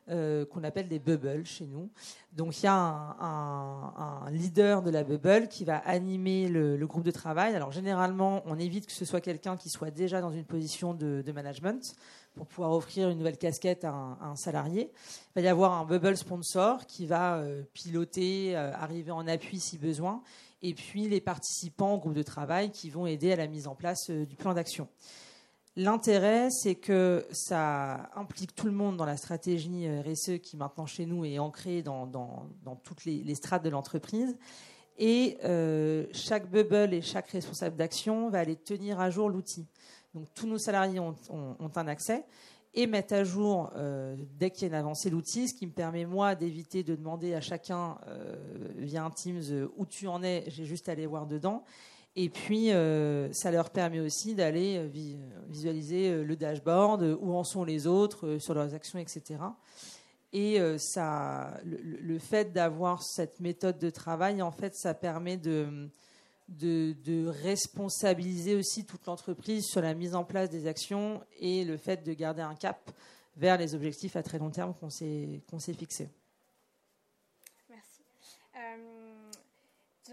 [0.07, 1.89] qu'on appelle des bubbles chez nous.
[2.33, 7.11] Donc il y a un, leader de la bubble qui va animer le, groupe de
[7.11, 7.55] travail.
[7.55, 11.23] Alors généralement, on évite que ce soit quelqu'un qui soit déjà dans une position de,
[11.25, 11.95] de management
[12.35, 14.91] pour pouvoir offrir une nouvelle casquette à un, salarié.
[15.35, 19.59] Il va y avoir un bubble sponsor qui va euh, piloter, euh, arriver en appui
[19.59, 20.21] si besoin.
[20.61, 23.75] et puis les participants au groupe de travail qui vont aider à la mise en
[23.75, 24.87] place du plan d'action.
[25.77, 31.05] L'intérêt, c'est que ça implique tout le monde dans la stratégie RSE qui maintenant chez
[31.05, 32.07] nous est ancrée dans,
[32.83, 34.37] toutes les, strates de l'entreprise.
[34.97, 39.67] Et euh, chaque bubble et chaque responsable d'action va aller tenir à jour l'outil.
[40.13, 41.15] Donc tous nos salariés ont,
[41.75, 42.23] un accès
[42.73, 45.73] et mettent à jour euh, dès qu'il y a une avancée l'outil, ce qui me
[45.73, 48.35] permet moi d'éviter de demander à chacun euh,
[48.77, 51.65] via un Teams où tu en es, j'ai juste à aller voir dedans
[52.17, 54.87] et puis, euh, ça leur permet aussi d'aller euh,
[55.49, 59.39] visualiser euh, le dashboard, où en sont les autres sur leurs actions, etc.
[60.31, 65.89] Et ça, le, fait d'avoir cette méthode de travail, en fait, ça permet de,
[66.49, 72.03] de, responsabiliser aussi toute l'entreprise sur la mise en place des actions et le fait
[72.03, 72.91] de garder un cap
[73.37, 76.09] vers les objectifs à très long terme qu'on s'est fixés.
[77.69, 78.01] Merci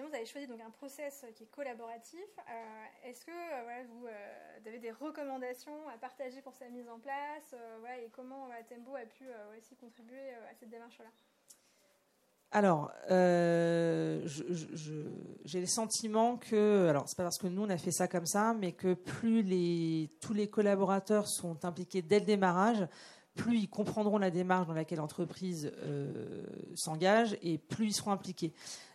[0.01, 2.25] vous avez choisi donc un process qui est collaboratif.
[2.39, 6.99] Euh, est-ce que euh, vous, euh, avez des recommandations à partager pour sa mise en
[6.99, 7.55] place
[8.03, 9.25] Et comment Tembo a pu
[9.59, 11.11] aussi contribuer à cette démarche-là?
[12.55, 13.15] Alors, j'ai
[15.61, 18.55] le sentiment que, alors c'est pas parce que nous on a fait ça comme ça,
[18.55, 22.87] mais que plus tous les collaborateurs sont impliqués dès le démarrage,
[23.35, 25.73] plus ils comprendront la démarche dans laquelle l'entreprise
[26.75, 28.53] s'engage et plus ils seront impliqués.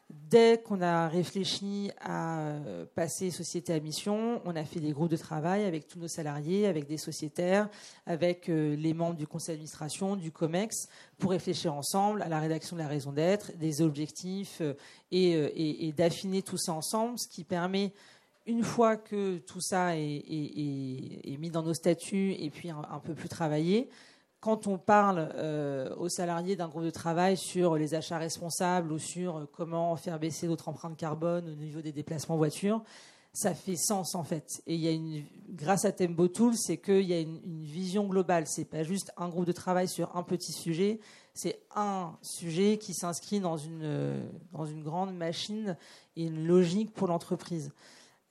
[0.10, 5.10] Dès qu'on a réfléchi à euh, passer société à mission, on a fait des groupes
[5.10, 7.70] de travail avec tous nos salariés, avec des sociétaires,
[8.06, 12.78] avec euh, les membres du conseil d'administration, du COMEX, pour réfléchir ensemble à la rédaction
[12.78, 14.76] de la raison d'être, des objectifs euh,
[15.12, 17.92] et, d'affiner tout ça ensemble, ce qui permet
[18.46, 23.28] une fois que tout ça est, mis dans nos statuts et puis un peu plus
[23.28, 23.90] travaillé,
[24.40, 29.00] quand on parle euh, aux salariés d'un groupe de travail sur les achats responsables ou
[29.00, 32.84] sur comment faire baisser notre empreinte carbone au niveau des déplacements voitures,
[33.34, 34.62] ça fait sens en fait.
[34.68, 38.48] Et il y grâce à Tembo Tool, c'est qu'il y a une, vision globale.
[38.48, 41.00] C'est pas juste un groupe de travail sur un petit sujet.
[41.34, 45.78] C'est un sujet qui s'inscrit dans une, dans une grande machine
[46.16, 47.72] et une logique pour l'entreprise.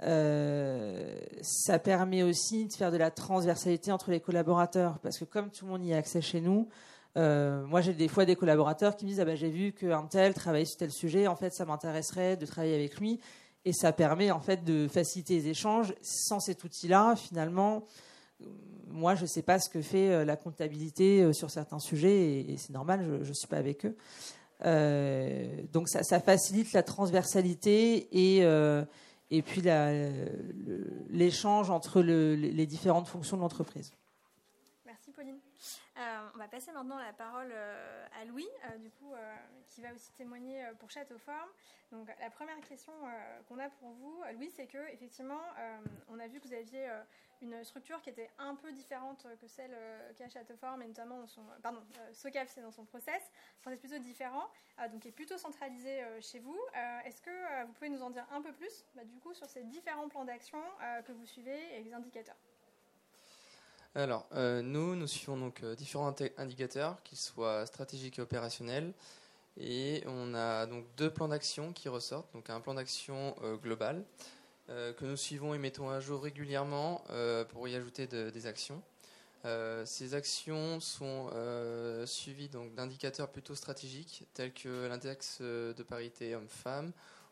[0.03, 5.51] Euh, ça permet aussi de faire de la transversalité entre les collaborateurs, parce que comme
[5.51, 6.69] tout le monde y a accès chez nous,
[7.17, 10.05] euh, moi j'ai des fois des collaborateurs qui me disent ah ben, j'ai vu qu'un
[10.05, 13.21] tel travaille sur tel sujet, en fait ça m'intéresserait de travailler avec lui,
[13.65, 15.95] et ça permet en fait de faciliter les échanges.
[16.03, 17.85] Sans cet outil-là, finalement,
[18.89, 22.57] moi je ne sais pas ce que fait euh, la comptabilité sur certains sujets, et,
[22.59, 23.97] c'est normal, je ne suis pas avec eux.
[25.73, 28.45] donc ça, ça, facilite la transversalité et
[29.31, 29.63] et puis
[31.11, 33.93] l'échange entre les différentes fonctions de l'entreprise.
[35.99, 39.15] Euh, on va passer maintenant la parole euh, à Louis, euh, du coup,
[39.67, 41.49] qui va aussi témoigner pour Château Forme.
[41.93, 42.93] Donc, la première question
[43.49, 45.41] qu'on a pour vous, Louis, c'est que effectivement,
[46.09, 46.89] on a vu que vous aviez
[47.41, 49.77] une structure qui était un peu différente que celle
[50.17, 51.81] qu'a Château Forme, et notamment son, pardon,
[52.13, 53.31] SOCAF, c'est dans son process,
[53.63, 54.49] process plutôt différent,
[54.91, 56.59] donc qui est plutôt centralisé chez vous.
[57.05, 59.63] Est-ce que vous pouvez nous en dire un peu plus, bah, du coup, sur ces
[59.63, 60.63] différents plans d'action
[61.07, 62.37] que vous suivez et les indicateurs?
[63.97, 68.93] Alors, euh, nous, nous suivons donc euh, différents indicateurs, qu'ils soient stratégiques et opérationnels.
[69.59, 72.31] Et on a donc deux plans d'action qui ressortent.
[72.35, 74.05] Donc un plan d'action euh, global
[74.69, 77.05] que nous suivons et mettons à jour régulièrement
[77.51, 78.83] pour y ajouter des actions.
[79.85, 81.31] ces actions sont
[82.05, 86.91] suivies d'indicateurs plutôt stratégiques tels que l'index de parité homme-femme,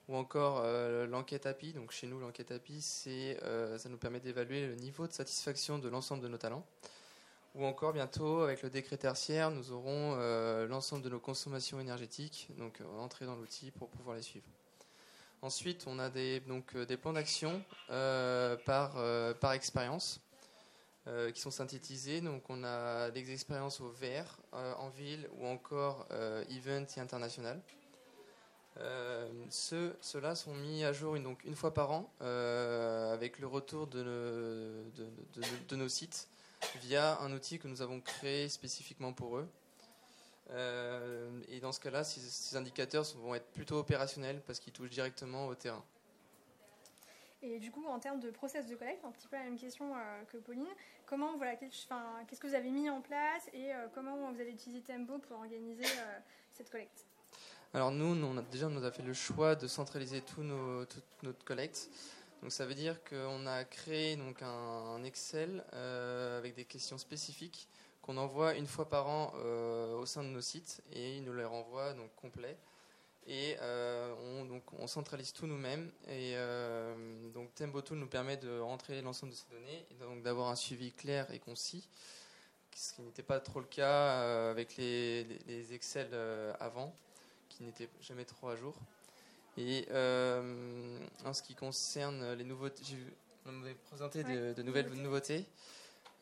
[0.09, 1.73] ou encore euh, l'enquête API.
[1.73, 5.79] Donc chez nous, l'enquête API, c'est, euh, ça nous permet d'évaluer le niveau de satisfaction
[5.79, 6.67] de l'ensemble de nos talents.
[7.55, 12.49] Ou encore bientôt, avec le décret tertiaire, nous aurons euh, l'ensemble de nos consommations énergétiques,
[12.59, 14.47] donc entrer dans l'outil pour pouvoir les suivre.
[15.41, 18.95] Ensuite, on a des, donc, des plans d'action par,
[19.41, 20.21] par expérience
[21.35, 22.23] qui sont synthétisés.
[22.23, 26.09] Donc, on a des expériences au VR, en ville ou encore
[26.49, 27.61] event et international.
[28.81, 33.47] Euh, Ceux-là sont mis à jour une, donc, une fois par an euh, avec le
[33.47, 34.85] retour de,
[35.73, 36.29] nos sites
[36.81, 39.49] via un outil que nous avons créé spécifiquement pour eux.
[40.51, 45.47] Euh, et dans ce cas-là, ces, indicateurs vont être plutôt opérationnels parce qu'ils touchent directement
[45.47, 45.85] au terrain.
[47.43, 49.93] Et du coup, en termes de process de collecte, un petit peu la même question
[50.33, 50.67] que Pauline.
[51.05, 55.19] Comment, voilà, qu'est-ce que vous avez mis en place et comment vous avez utilisé Tembo
[55.19, 55.85] pour organiser
[56.55, 57.05] cette collecte?
[57.75, 61.03] Alors nous, on a, déjà, on a fait le choix de centraliser tout nos, toute
[61.25, 61.91] notre collecte.
[62.41, 67.69] Donc ça veut dire qu'on a créé donc un, Excel euh, avec des questions spécifiques
[68.01, 71.35] qu'on envoie une fois par an euh, au sein de nos sites et ils nous
[71.35, 72.57] les renvoient donc complets.
[73.27, 75.91] Et on, donc, on centralise tout nous-mêmes.
[76.09, 76.37] Et
[77.33, 80.93] donc Tembotool nous permet de rentrer l'ensemble de ces données et donc d'avoir un suivi
[80.93, 81.89] clair et concis,
[82.77, 86.09] ce qui n'était pas trop le cas avec les, les Excel
[86.61, 86.95] avant,
[87.57, 88.75] qui n'étaient jamais trop à jour.
[89.57, 92.83] Et en ce qui concerne les nouveautés,
[93.47, 95.47] on m'avait présenté de, nouvelles nouveautés.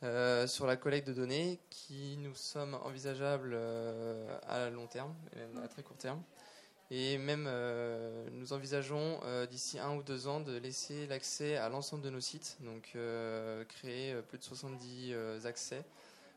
[0.05, 5.39] Euh, sur la collecte de données qui nous sommes envisageables euh, à long terme, et
[5.39, 6.21] même à très court terme.
[6.91, 12.03] Et même euh, nous envisageons d'ici un ou deux ans de laisser l'accès à l'ensemble
[12.03, 12.97] de nos sites, donc
[13.69, 15.15] créer plus de 70
[15.47, 15.85] accès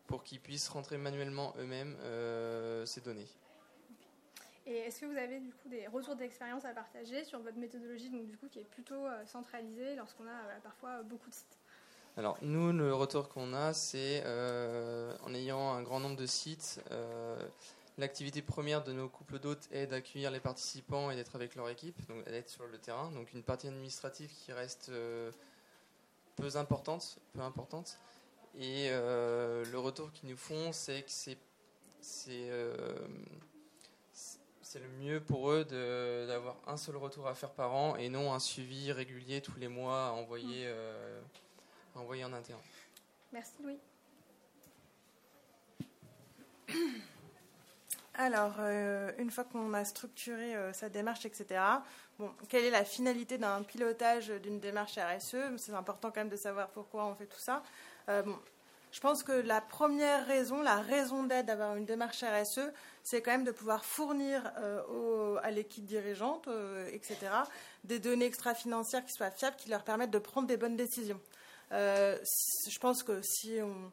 [0.07, 1.97] pour qu'ils puissent rentrer manuellement eux-mêmes
[2.85, 3.27] ces données.
[4.67, 8.09] Et est-ce que vous avez du coup des retours d'expérience à partager sur votre méthodologie,
[8.09, 11.57] donc du coup qui est plutôt centralisée lorsqu'on a parfois beaucoup de sites?
[12.17, 16.81] Alors nous, le retour qu'on a, c'est euh, en ayant un grand nombre de sites,
[16.91, 17.37] euh,
[17.97, 22.07] l'activité première de nos couples d'hôtes est d'accueillir les participants et d'être avec leur équipe,
[22.07, 23.11] donc d'être sur le terrain.
[23.11, 25.29] Donc une partie administrative qui reste euh,
[26.37, 27.99] peu importante, peu importante.
[28.57, 31.11] Et le retour qu'ils nous font, c'est que
[31.99, 32.49] c'est
[34.75, 35.63] c'est le mieux pour eux
[36.27, 39.69] d'avoir un seul retour à faire par an et non un suivi régulier tous les
[39.69, 40.67] mois à envoyer.
[40.67, 41.45] Mmh
[41.97, 42.59] envoyer en interne.
[43.31, 43.79] Merci Louis.
[48.15, 51.61] Alors, euh, une fois qu'on a structuré euh, sa démarche, etc.,
[52.19, 56.35] bon, quelle est la finalité d'un pilotage d'une démarche RSE C'est important quand même de
[56.35, 57.63] savoir pourquoi on fait tout ça.
[58.09, 58.37] Euh, bon,
[58.95, 62.71] je pense que la première raison, la raison d'être d'avoir une démarche RSE,
[63.03, 64.41] c'est quand même de pouvoir fournir
[65.43, 66.47] à l'équipe dirigeante,
[66.93, 67.17] etc.,
[67.83, 71.19] des données extra-financières qui soient fiables, qui leur permettent de prendre des bonnes décisions.
[71.73, 72.17] Euh,
[72.69, 73.91] je pense que si on,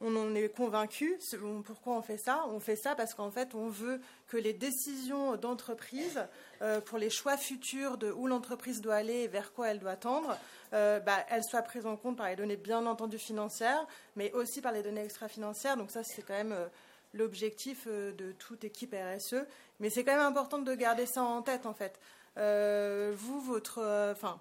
[0.00, 1.18] on en est convaincu.
[1.64, 5.36] Pourquoi on fait ça On fait ça parce qu'en fait, on veut que les décisions
[5.36, 6.20] d'entreprise
[6.62, 9.96] euh, pour les choix futurs de où l'entreprise doit aller et vers quoi elle doit
[9.96, 10.38] tendre,
[10.72, 13.86] euh, bah, elles soient prises en compte par les données bien entendu financières,
[14.16, 15.76] mais aussi par les données extra-financières.
[15.76, 16.56] Donc ça, c'est quand même
[17.12, 19.44] l'objectif de toute équipe RSE.
[19.80, 21.98] Mais c'est quand même important de garder ça en tête, en fait.
[22.36, 24.40] vous, votre, enfin,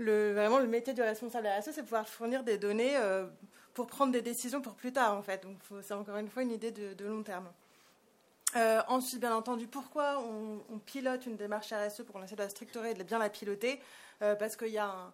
[0.00, 3.26] le, vraiment le métier du responsable RSE, c'est pouvoir fournir des données euh,
[3.74, 5.42] pour prendre des décisions pour plus tard, en fait.
[5.42, 7.50] Donc, c'est encore une fois une idée de, long terme.
[8.56, 12.48] Euh, ensuite, bien entendu, pourquoi on, pilote une démarche RSE pour qu'on essaie de la
[12.48, 13.80] structurer et de bien la piloter?
[14.22, 15.12] Euh, Parce qu'il y a un.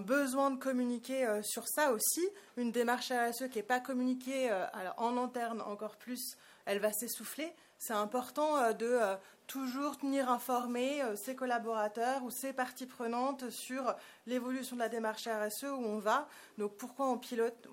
[0.00, 2.26] Besoin de communiquer sur ça aussi.
[2.56, 4.50] Une démarche RSE qui n'est pas communiquée
[4.96, 7.52] en interne encore plus, elle va s'essouffler.
[7.76, 8.98] C'est important de
[9.52, 13.94] toujours tenir informé euh, ses collaborateurs ou ses parties prenantes sur
[14.26, 16.26] l'évolution de la démarche RSE où on va.
[16.56, 17.68] Donc pourquoi on pilote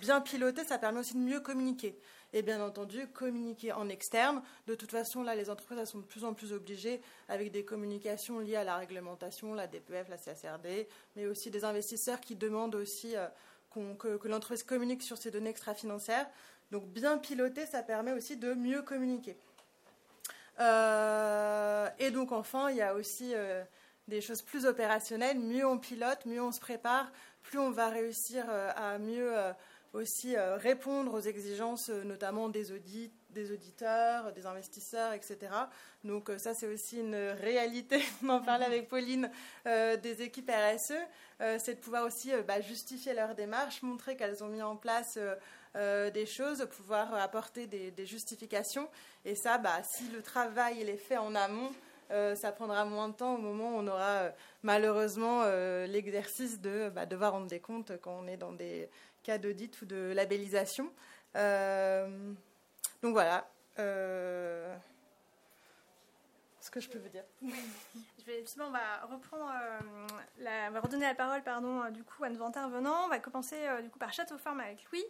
[0.00, 1.98] Bien piloter, ça permet aussi de mieux communiquer.
[2.32, 4.42] Et bien entendu, communiquer en externe.
[4.68, 8.38] De toute façon, là, les entreprises sont de plus en plus obligées avec des communications
[8.38, 13.16] liées à la réglementation, la DPF, la CSRD, mais aussi des investisseurs qui demandent aussi
[13.16, 13.26] euh,
[13.98, 16.28] que, que l'entreprise communique sur ses données extra-financières.
[16.70, 19.36] Donc bien piloter, ça permet aussi de mieux communiquer.
[20.60, 23.62] Euh, et donc enfin, il y a aussi euh,
[24.08, 25.38] des choses plus opérationnelles.
[25.38, 27.10] Mieux on pilote, mieux on se prépare,
[27.42, 29.32] plus on va réussir euh, à mieux
[29.92, 35.38] aussi répondre aux exigences, notamment des audits, des auditeurs, des investisseurs, etc.
[36.02, 38.02] Donc ça, c'est aussi une réalité.
[38.24, 39.30] On en parlait avec Pauline
[39.64, 40.94] des équipes RSE,
[41.58, 45.16] c'est de pouvoir aussi bah, justifier leur démarche, montrer qu'elles ont mis en place
[45.76, 48.88] euh, des choses, pouvoir apporter des, justifications.
[49.24, 51.72] Et ça, bah, si le travail est fait en amont,
[52.10, 54.30] euh, ça prendra moins de temps au moment où on aura euh,
[54.62, 55.44] malheureusement
[55.86, 58.88] l'exercice de bah, devoir rendre des comptes quand on est dans des
[59.22, 60.90] cas d'audit ou de labellisation.
[61.34, 63.48] donc voilà
[66.74, 67.22] que je peux vous dire.
[67.40, 69.78] Je vais, justement, on va reprendre, euh,
[70.38, 73.04] la, on va redonner la parole, pardon, euh, du coup, à nos intervenants.
[73.04, 75.04] On va commencer euh, du coup par Château Forme avec Louis.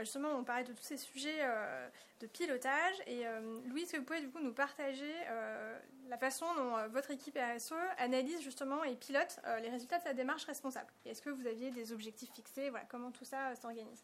[0.00, 1.46] justement, on parlait de tous ces sujets
[2.20, 2.96] de pilotage.
[3.06, 3.24] Et
[3.68, 5.14] Louis, est-ce que vous pouvez du coup nous partager
[6.08, 10.44] la façon dont votre équipe RSE analyse justement et pilote les résultats de sa démarche
[10.44, 10.90] responsable?
[11.06, 12.70] Est-ce que vous aviez des objectifs fixés?
[12.70, 14.02] Voilà, comment tout ça s'organise?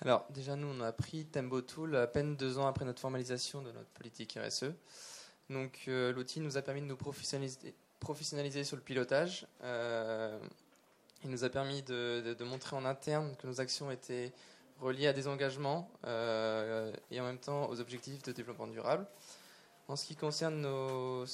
[0.00, 3.62] Alors déjà nous on a pris Tembo Tool à peine deux ans après notre formalisation
[3.62, 4.72] de notre politique RSE.
[5.50, 9.46] Donc euh, l'outil nous a permis de nous professionnaliser, sur le pilotage.
[9.62, 10.38] Euh,
[11.22, 14.32] il nous a permis de, montrer en interne que nos actions étaient
[14.80, 19.06] reliées à des engagements euh, et en même temps aux objectifs de développement durable.
[19.86, 21.26] En ce qui concerne nos,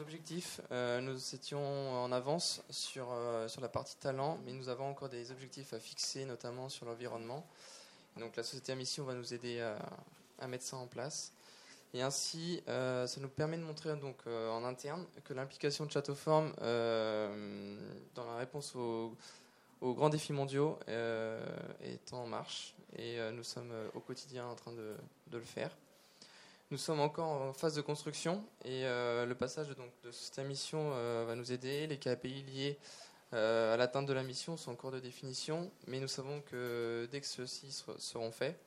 [0.00, 3.08] objectifs, nous étions en avance sur,
[3.58, 7.46] la partie talent, mais nous avons encore des objectifs à fixer, notamment sur l'environnement.
[8.18, 9.66] Donc la société à mission va nous aider
[10.38, 11.32] à mettre ça en place.
[11.94, 18.24] Et ainsi, ça nous permet de montrer donc en interne que l'implication de Châteauforme dans
[18.24, 19.16] la réponse aux,
[19.80, 24.94] grands défis mondiaux est en marche et nous sommes au quotidien en train de,
[25.32, 25.70] le faire.
[26.70, 31.50] Nous sommes encore en phase de construction et le passage de cette mission va nous
[31.50, 31.86] aider.
[31.86, 32.78] Les KPI liés
[33.32, 37.08] euh, à l'atteinte de la mission sont en cours de définition, mais nous savons que
[37.10, 38.58] dès que ceux-ci seront faits,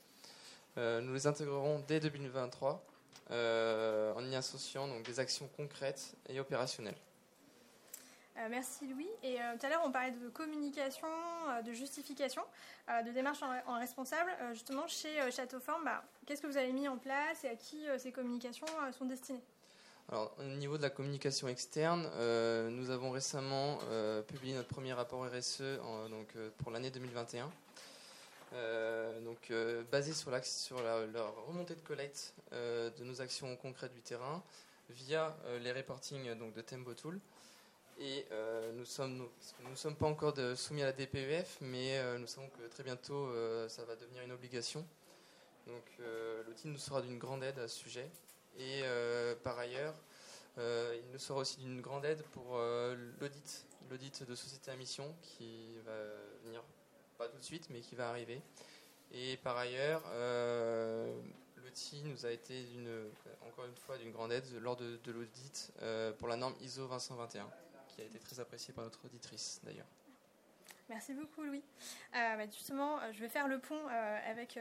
[0.78, 2.86] euh, nous les intégrerons dès 2023
[3.32, 6.98] euh, en y associant donc, des actions concrètes et opérationnelles.
[8.50, 9.10] merci Louis.
[9.24, 11.08] Et tout à l'heure, on parlait de communication,
[11.66, 12.44] de justification,
[12.88, 14.32] de démarche en, responsable.
[14.54, 18.12] justement, chez Châteauforme, bah, qu'est-ce que vous avez mis en place et à qui ces
[18.12, 18.68] communications
[18.98, 19.44] sont destinées?
[20.12, 24.92] Alors, au niveau de la communication externe, euh, nous avons récemment euh, publié notre premier
[24.92, 25.62] rapport RSE
[26.10, 27.48] donc, euh, pour l'année 2021.
[29.24, 29.52] Donc,
[29.92, 31.06] basé sur, sur la,
[31.48, 34.44] remontée de collecte de nos actions concrètes du terrain
[34.90, 37.20] via les reportings donc, de Tembo Tool.
[38.00, 38.26] Et
[38.76, 39.18] nous sommes,
[39.62, 43.30] nous, sommes pas encore soumis à la DPEF, mais nous savons que très bientôt
[43.68, 44.86] ça va devenir une obligation.
[45.68, 45.84] Donc
[46.48, 48.10] l'outil nous sera d'une grande aide à ce sujet.
[48.60, 49.96] Et euh, par ailleurs,
[50.58, 54.76] euh, il nous sera aussi d'une grande aide pour euh, l'audit, l'audit de société à
[54.76, 55.94] mission qui va
[56.44, 56.62] venir,
[57.20, 58.42] pas tout de suite, mais qui va arriver.
[59.12, 60.02] Et par ailleurs,
[61.58, 62.66] l'outil nous a été
[63.48, 65.72] encore une fois d'une grande aide lors de, l'audit
[66.18, 67.48] pour la norme ISO 2121,
[67.90, 69.88] qui a été très appréciée par notre auditrice d'ailleurs.
[70.90, 71.62] Merci beaucoup, Louis.
[72.16, 74.60] Euh, bah, justement, euh, je vais faire le pont euh, avec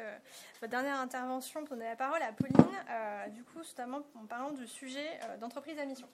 [0.60, 4.66] votre dernière intervention pour donner la parole à Pauline, du coup, notamment en parlant du
[4.66, 6.08] sujet d'entreprise à mission.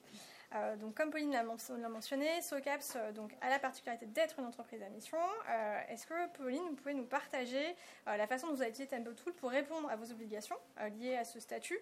[0.53, 4.89] Euh, donc, comme Pauline l'a mentionné, SOCAPS euh, a la particularité d'être une entreprise à
[4.89, 5.17] mission.
[5.49, 7.75] Euh, est-ce que, Pauline, vous pouvez nous partager
[8.05, 10.57] la façon dont vous avez utilisé Tempo Tool pour répondre à vos obligations
[10.99, 11.77] liées à ce statut?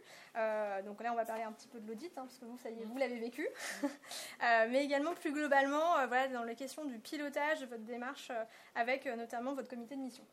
[0.86, 2.70] Donc là, on va parler un petit peu de l'audit, hein, parce que vous, ça
[2.70, 3.48] vous l'avez vécu.
[4.40, 8.32] mais également, plus globalement, voilà, dans les questions du pilotage de votre démarche
[8.76, 10.26] avec notamment votre comité de mission.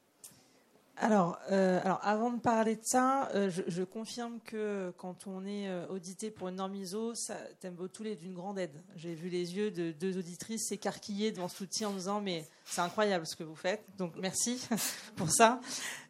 [1.02, 5.66] Alors, euh, alors, avant de parler de ça, euh, je, confirme que quand on est
[5.66, 8.82] euh, audité pour une norme ISO, ça, Tembo Tool est d'une grande aide.
[8.96, 12.82] J'ai vu les yeux de deux auditrices s'écarquiller devant ce outil en disant mais c'est
[12.82, 13.82] incroyable ce que vous faites.
[13.96, 14.60] Donc merci
[15.16, 15.60] pour ça.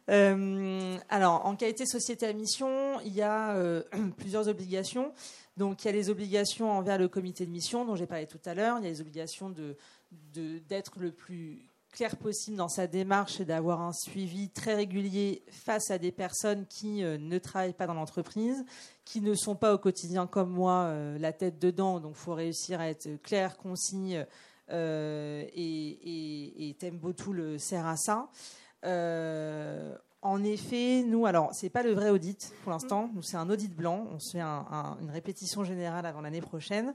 [0.09, 3.55] alors, en qualité société à mission, il y a
[4.17, 5.13] plusieurs obligations.
[5.55, 8.39] Donc, il y a les obligations envers le comité de mission dont j'ai parlé tout
[8.45, 8.77] à l'heure.
[8.79, 9.77] Il y a les obligations de
[10.33, 15.91] d'être le plus clair possible dans sa démarche et d'avoir un suivi très régulier face
[15.91, 18.63] à des personnes qui euh, ne travaillent pas dans l'entreprise,
[19.05, 21.99] qui ne sont pas au quotidien comme moi euh, la tête dedans.
[21.99, 24.15] Donc, il faut réussir à être clair, concis
[24.69, 28.29] euh, et, et, Tembo le sert à ça.
[30.21, 33.09] en effet, nous, alors, c'est pas le vrai audit pour l'instant.
[33.13, 34.07] Nous, c'est un audit blanc.
[34.13, 36.93] On se fait une répétition générale avant l'année prochaine.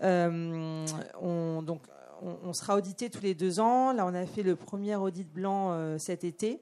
[0.00, 1.82] on, donc,
[2.22, 3.92] on, sera audité tous les deux ans.
[3.92, 6.60] Là, on a fait le premier audit blanc euh, cet été.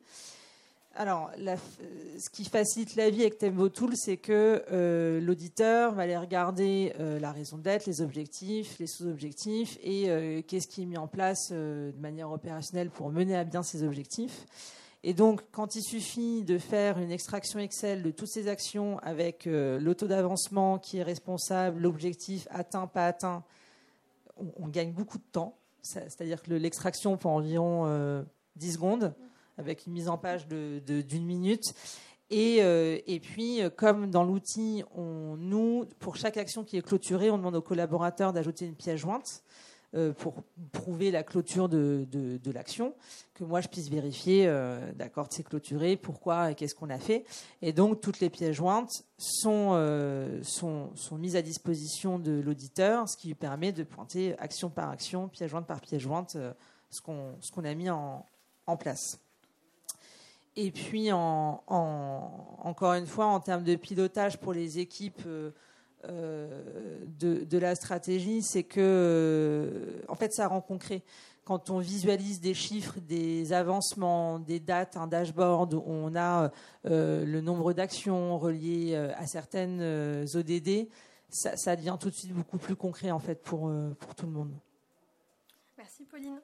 [0.98, 6.16] Alors, ce qui facilite la vie avec Tembo Tool, c'est que euh, l'auditeur va aller
[6.16, 11.06] regarder euh, la raison d'être, les objectifs, les sous-objectifs et qu'est-ce qui est mis en
[11.06, 14.46] place de manière opérationnelle pour mener à bien ces objectifs.
[15.02, 19.44] Et donc, quand il suffit de faire une extraction Excel de toutes ces actions avec
[19.44, 23.44] le taux d'avancement qui est responsable, l'objectif atteint, pas atteint,
[24.36, 25.58] on, gagne beaucoup de temps.
[25.82, 27.84] C'est-à-dire que l'extraction prend environ
[28.56, 29.14] 10 euh, secondes,
[29.56, 31.74] avec une mise en page d'une de, minute.
[32.30, 37.38] Et, euh, et, puis, comme dans l'outil, nous, pour chaque action qui est clôturée, on
[37.38, 39.42] demande aux collaborateurs d'ajouter une pièce jointe.
[39.94, 42.06] Euh, pour prouver la clôture de,
[42.52, 42.92] l'action,
[43.34, 47.24] que moi je puisse vérifier, euh, d'accord, c'est clôturé, pourquoi et qu'est-ce qu'on a fait.
[47.62, 53.08] Et donc toutes les pièces jointes sont, euh, sont, sont, mises à disposition de l'auditeur,
[53.08, 56.36] ce qui lui permet de pointer action par action, pièce jointe par pièce jointe,
[56.90, 58.26] ce qu'on ce qu'on a mis en,
[58.66, 59.20] en place.
[60.56, 65.22] Et puis, en, encore une fois, en termes de pilotage pour les équipes
[66.04, 71.02] euh, de, la stratégie, c'est que, euh, en fait, ça rend concret.
[71.44, 76.50] Quand on visualise des chiffres, des avancements, des dates, un dashboard, où on a
[76.86, 79.80] euh, le nombre d'actions reliées à certaines
[80.34, 80.88] ODD,
[81.28, 84.54] ça, devient tout de suite beaucoup plus concret en fait pour, pour tout le monde.
[85.76, 86.40] Merci Pauline.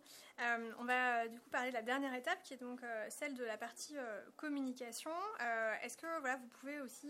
[0.79, 3.57] on va du coup parler de la dernière étape qui est donc celle de la
[3.57, 3.95] partie
[4.37, 5.11] communication.
[5.83, 7.09] Est-ce que voilà, vous pouvez aussi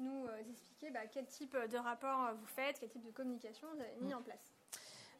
[0.00, 3.66] nous euh, expliquer bah, quel type de rapport euh, vous faites, quel type de communication
[3.74, 4.18] vous avez mis mm.
[4.18, 4.52] en place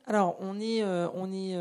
[0.07, 1.57] alors, on est, euh, on est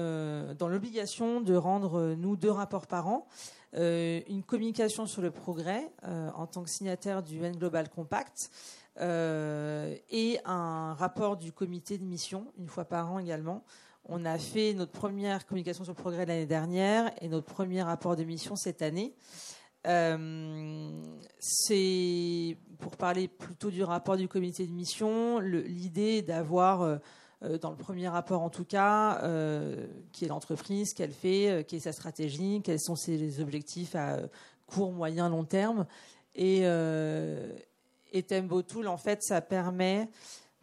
[0.56, 3.26] dans l'obligation de rendre, nous, deux rapports par an.
[3.72, 8.52] une communication sur le progrès en tant que signataire du UN Global Compact,
[9.00, 13.64] et un rapport du comité de mission, une fois par an également.
[14.10, 18.18] On a fait notre première communication sur le progrès l'année dernière et notre premier rapport
[18.18, 19.16] de mission cette année.
[21.40, 27.00] C'est pour parler plutôt du rapport du comité de mission, l'idée d'avoir
[27.44, 31.64] euh, dans le premier rapport en tout cas, euh, qui est l'entreprise, qu'elle fait, euh,
[31.68, 34.20] quelle est sa stratégie, quels sont ses objectifs à
[34.68, 35.86] court, moyen, long terme.
[36.36, 36.64] Et,
[38.12, 40.08] et Tembo Tool, en fait, ça permet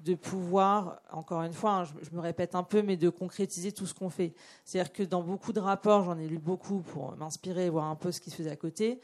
[0.05, 3.87] de pouvoir, encore une fois, hein, je, me répète un peu, mais de concrétiser tout
[3.87, 4.33] ce qu'on fait.
[4.65, 8.11] C'est-à-dire que dans beaucoup de rapports, j'en ai lu beaucoup pour m'inspirer voir un peu
[8.11, 9.01] ce qui se faisait à côté.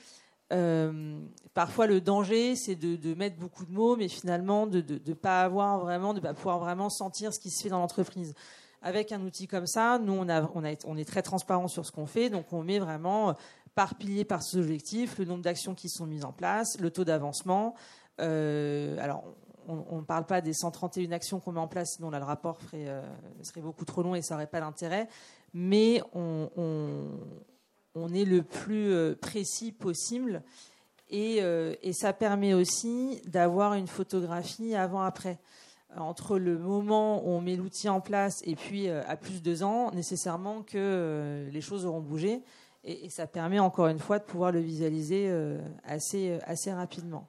[0.53, 1.19] Euh,
[1.55, 5.81] parfois, le danger, c'est de, mettre beaucoup de mots, mais finalement de ne pas avoir
[5.81, 8.35] vraiment, de pouvoir vraiment sentir ce qui se fait dans l'entreprise.
[8.83, 10.65] Avec un outil comme ça, nous, on,
[10.97, 13.33] est très transparent sur ce qu'on fait, donc on met vraiment euh,
[13.75, 17.05] par pilier, par ses objectifs, le nombre d'actions qui sont mises en place, le taux
[17.05, 17.75] d'avancement.
[18.21, 19.25] Euh, alors,
[19.69, 22.59] on ne parle pas des 131 actions qu'on met en place, sinon le rapport
[23.43, 25.09] serait beaucoup trop long et ça n'aurait pas d'intérêt.
[25.55, 27.09] Mais on,
[28.15, 30.43] est le plus euh, précis possible.
[31.13, 35.39] Euh, et, ça permet aussi d'avoir une photographie avant-après.
[35.97, 39.39] Entre le moment où on met l'outil en place et puis euh, à plus de
[39.39, 42.43] deux ans, nécessairement que les choses auront bougé.
[42.85, 45.33] Et, ça permet encore une fois de pouvoir le visualiser
[45.85, 47.29] assez rapidement.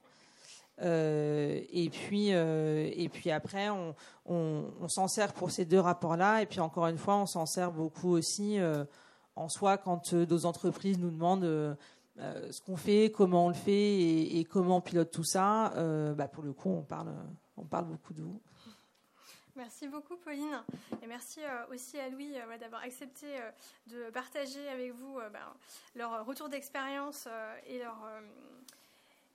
[0.80, 6.42] Et, puis, et puis après, on, s'en sert pour ces deux rapports-là.
[6.42, 8.58] Et puis encore une fois, on s'en sert beaucoup aussi
[9.38, 11.74] en soi, quand euh, nos entreprises nous demandent euh,
[12.18, 15.72] euh, ce qu'on fait, comment on le fait et, comment on pilote tout ça,
[16.16, 17.14] bah, pour le coup, on parle,
[17.56, 18.40] on parle beaucoup de vous.
[19.54, 20.62] Merci beaucoup, Pauline.
[21.02, 23.26] Et merci aussi à Louis d'avoir accepté
[23.86, 25.54] de partager avec vous bah,
[25.94, 27.28] leur retour d'expérience
[27.66, 27.96] et leur.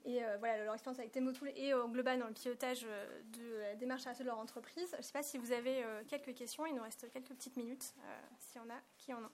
[0.06, 4.06] Et voilà, leur expérience avec Temotool et au global dans le pilotage de la démarche
[4.08, 4.90] à de leur entreprise.
[4.92, 7.94] Je ne sais pas si vous avez quelques questions, il nous reste quelques petites minutes,
[8.40, 9.32] s'il y en a qui en ont.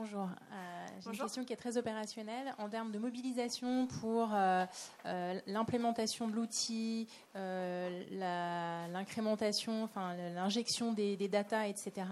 [0.00, 0.28] Bonjour.
[0.52, 4.64] Euh, j'ai une question qui est très opérationnelle en termes de mobilisation pour euh,
[5.06, 12.06] euh, l'implémentation de l'outil, l'incrémentation, enfin l'injection des, des data, etc.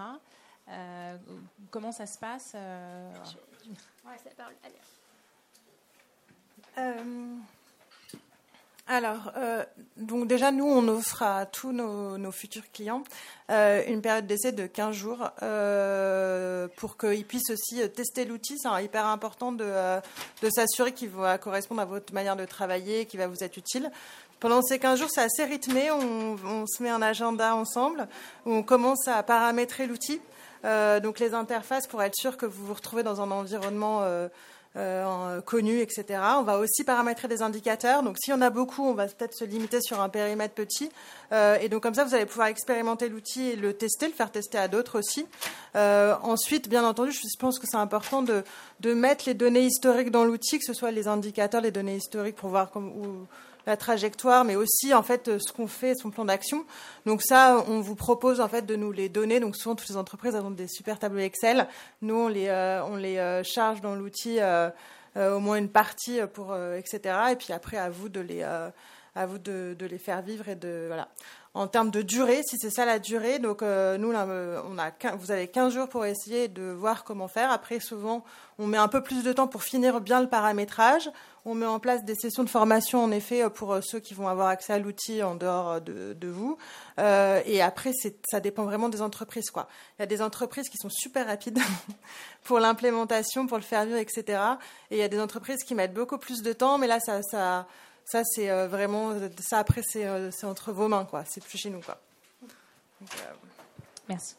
[1.71, 4.55] comment ça se passe ouais, la parole.
[4.65, 4.75] Allez.
[8.89, 9.65] Alors, euh,
[9.97, 13.03] donc déjà, nous, on offre à tous nos, futurs clients
[13.51, 18.57] euh, une période d'essai de 15 jours euh, pour qu'ils puissent aussi tester l'outil.
[18.59, 19.67] C'est hyper important de,
[20.51, 23.91] s'assurer qu'il va correspondre à votre manière de travailler, qu'il va vous être utile.
[24.39, 25.91] Pendant ces 15 jours, c'est assez rythmé.
[25.91, 28.07] On, on, se met un agenda ensemble
[28.45, 30.21] où on commence à paramétrer l'outil.
[31.01, 34.03] Donc les interfaces pour être sûr que vous vous retrouvez dans un environnement
[34.77, 36.21] euh, connus, etc.
[36.39, 38.03] On va aussi paramétrer des indicateurs.
[38.03, 40.91] Donc, si on a beaucoup, on va peut-être se limiter sur un périmètre petit.
[41.33, 44.31] Euh, et donc, comme ça, vous allez pouvoir expérimenter l'outil et le tester, le faire
[44.31, 45.27] tester à d'autres aussi.
[45.77, 48.45] Euh, ensuite, bien entendu, je pense que c'est important de,
[48.93, 52.51] mettre les données historiques dans l'outil, que ce soit les indicateurs, les données historiques pour
[52.51, 53.27] voir où,
[53.67, 56.65] la trajectoire, mais aussi en fait ce qu'on fait, son plan d'action.
[57.05, 59.41] Donc ça, on vous propose en fait de nous les donner.
[59.41, 61.67] Donc souvent toutes les entreprises ont des super tableaux Excel.
[62.03, 64.71] Nous on les euh, on les euh, charge dans l'outil euh,
[65.17, 67.17] au moins une partie pour etc.
[67.33, 70.57] Et puis après à vous de les à vous de, de, les faire vivre et
[70.57, 71.09] de voilà.
[71.57, 74.27] En termes de durée, si c'est ça la durée, donc nous là,
[74.71, 77.51] on a vous avez 15 jours pour essayer de voir comment faire.
[77.51, 78.25] Après souvent
[78.59, 81.11] on met un peu plus de temps pour finir bien le paramétrage.
[81.45, 84.15] On met en place des sessions de formation, en effet, euh, pour euh, ceux qui
[84.15, 86.57] vont avoir accès à l'outil en dehors euh, de, vous.
[86.99, 87.93] et après,
[88.29, 89.51] ça dépend vraiment des entreprises.
[89.51, 89.69] Quoi.
[89.99, 91.61] Il y a des entreprises qui sont super rapides
[92.45, 94.25] pour l'implémentation, pour le faire vivre, etc.
[94.91, 97.23] Et il y a des entreprises qui mettent beaucoup plus de temps, mais là, ça,
[97.23, 97.67] ça,
[98.07, 99.15] ça c'est vraiment...
[99.41, 100.09] Ça, après, c'est
[100.45, 101.05] entre vos mains.
[101.05, 101.25] quoi.
[101.27, 101.83] C'est plus chez nous.
[101.83, 101.99] Quoi.
[104.09, 104.37] Merci.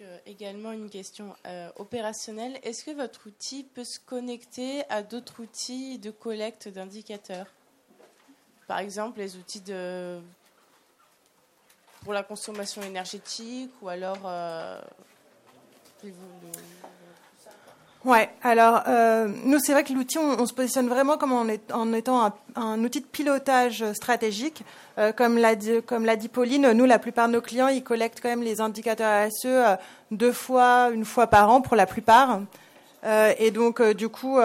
[0.00, 2.60] Euh, également une question euh, opérationnelle.
[2.62, 7.46] Est-ce que votre outil peut se connecter à d'autres outils de collecte d'indicateurs?
[8.68, 10.20] Par exemple, les outils de
[12.04, 14.80] pour la consommation énergétique ou alors euh,
[18.04, 21.92] Ouais, alors euh, nous c'est vrai que l'outil on, se positionne vraiment comme en, en
[21.92, 24.62] étant un, outil de pilotage stratégique.
[24.98, 28.44] Euh, comme l'a dit, Pauline, nous la plupart de nos clients ils collectent quand même
[28.44, 29.76] les indicateurs ASE euh,
[30.12, 32.40] deux fois, une fois par an pour la plupart.
[33.04, 34.38] et donc du coup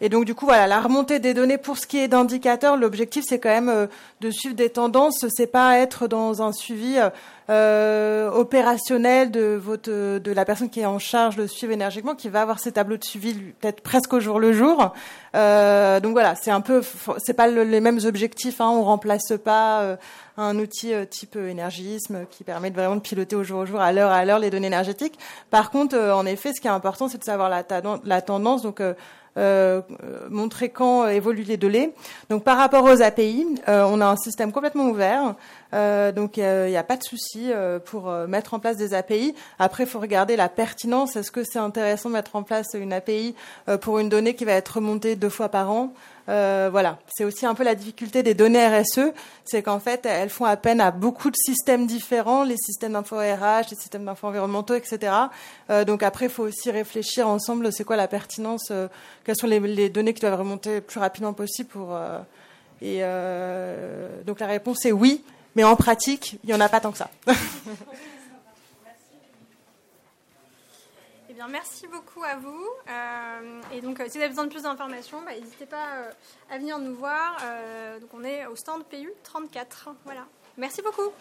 [0.00, 3.24] et donc du coup voilà la remontée des données pour ce qui est d'indicateurs, l'objectif
[3.26, 3.88] c'est quand même
[4.20, 6.98] de suivre des tendances, c'est pas être dans un suivi
[7.50, 12.28] euh, opérationnel de votre de la personne qui est en charge de suivre énergiquement, qui
[12.28, 14.92] va avoir ses tableaux de suivi peut-être presque au jour le jour.
[15.34, 16.82] Euh, donc voilà, c'est un peu
[17.18, 19.96] c'est pas les mêmes objectifs, hein, on remplace pas
[20.36, 23.92] un outil type énergisme qui permet de vraiment de piloter au jour au jour, à
[23.92, 25.18] l'heure à l'heure les données énergétiques.
[25.50, 27.64] Par contre, en effet, ce qui est important, c'est de savoir la,
[28.04, 28.62] la tendance.
[28.62, 28.80] Donc
[29.36, 29.82] euh,
[30.30, 31.92] montrer quand évoluent les données.
[32.30, 35.34] Donc par rapport aux API, euh, on a un système complètement ouvert.
[35.74, 37.50] Euh, donc il n'y a, pas de souci
[37.84, 39.34] pour mettre en place des API.
[39.58, 41.16] Après, il faut regarder la pertinence.
[41.16, 43.34] Est-ce que c'est intéressant de mettre en place une API
[43.80, 45.92] pour une donnée qui va être remontée deux fois par an?
[46.28, 49.12] Euh, voilà, c'est aussi un peu la difficulté des données RSE,
[49.44, 53.70] c'est qu'en fait, elles font appel à beaucoup de systèmes différents, les systèmes d'info RH,
[53.70, 55.12] les systèmes d'info environnementaux, etc.
[55.70, 58.88] Euh, donc après, il faut aussi réfléchir ensemble, c'est quoi la pertinence, euh,
[59.24, 61.98] quelles sont les, données qui doivent remonter le plus rapidement possible pour.
[62.82, 63.00] et
[64.26, 65.24] donc la réponse est oui,
[65.56, 67.10] mais en pratique, il n'y en a pas tant que ça.
[71.46, 72.66] merci beaucoup à vous.
[72.88, 76.10] Euh, et donc, euh, si vous avez besoin de plus d'informations, bah, n'hésitez pas euh,
[76.50, 77.36] à venir nous voir.
[78.00, 79.90] donc, on est au stand PU 34.
[80.04, 80.26] Voilà.
[80.56, 81.12] Merci beaucoup.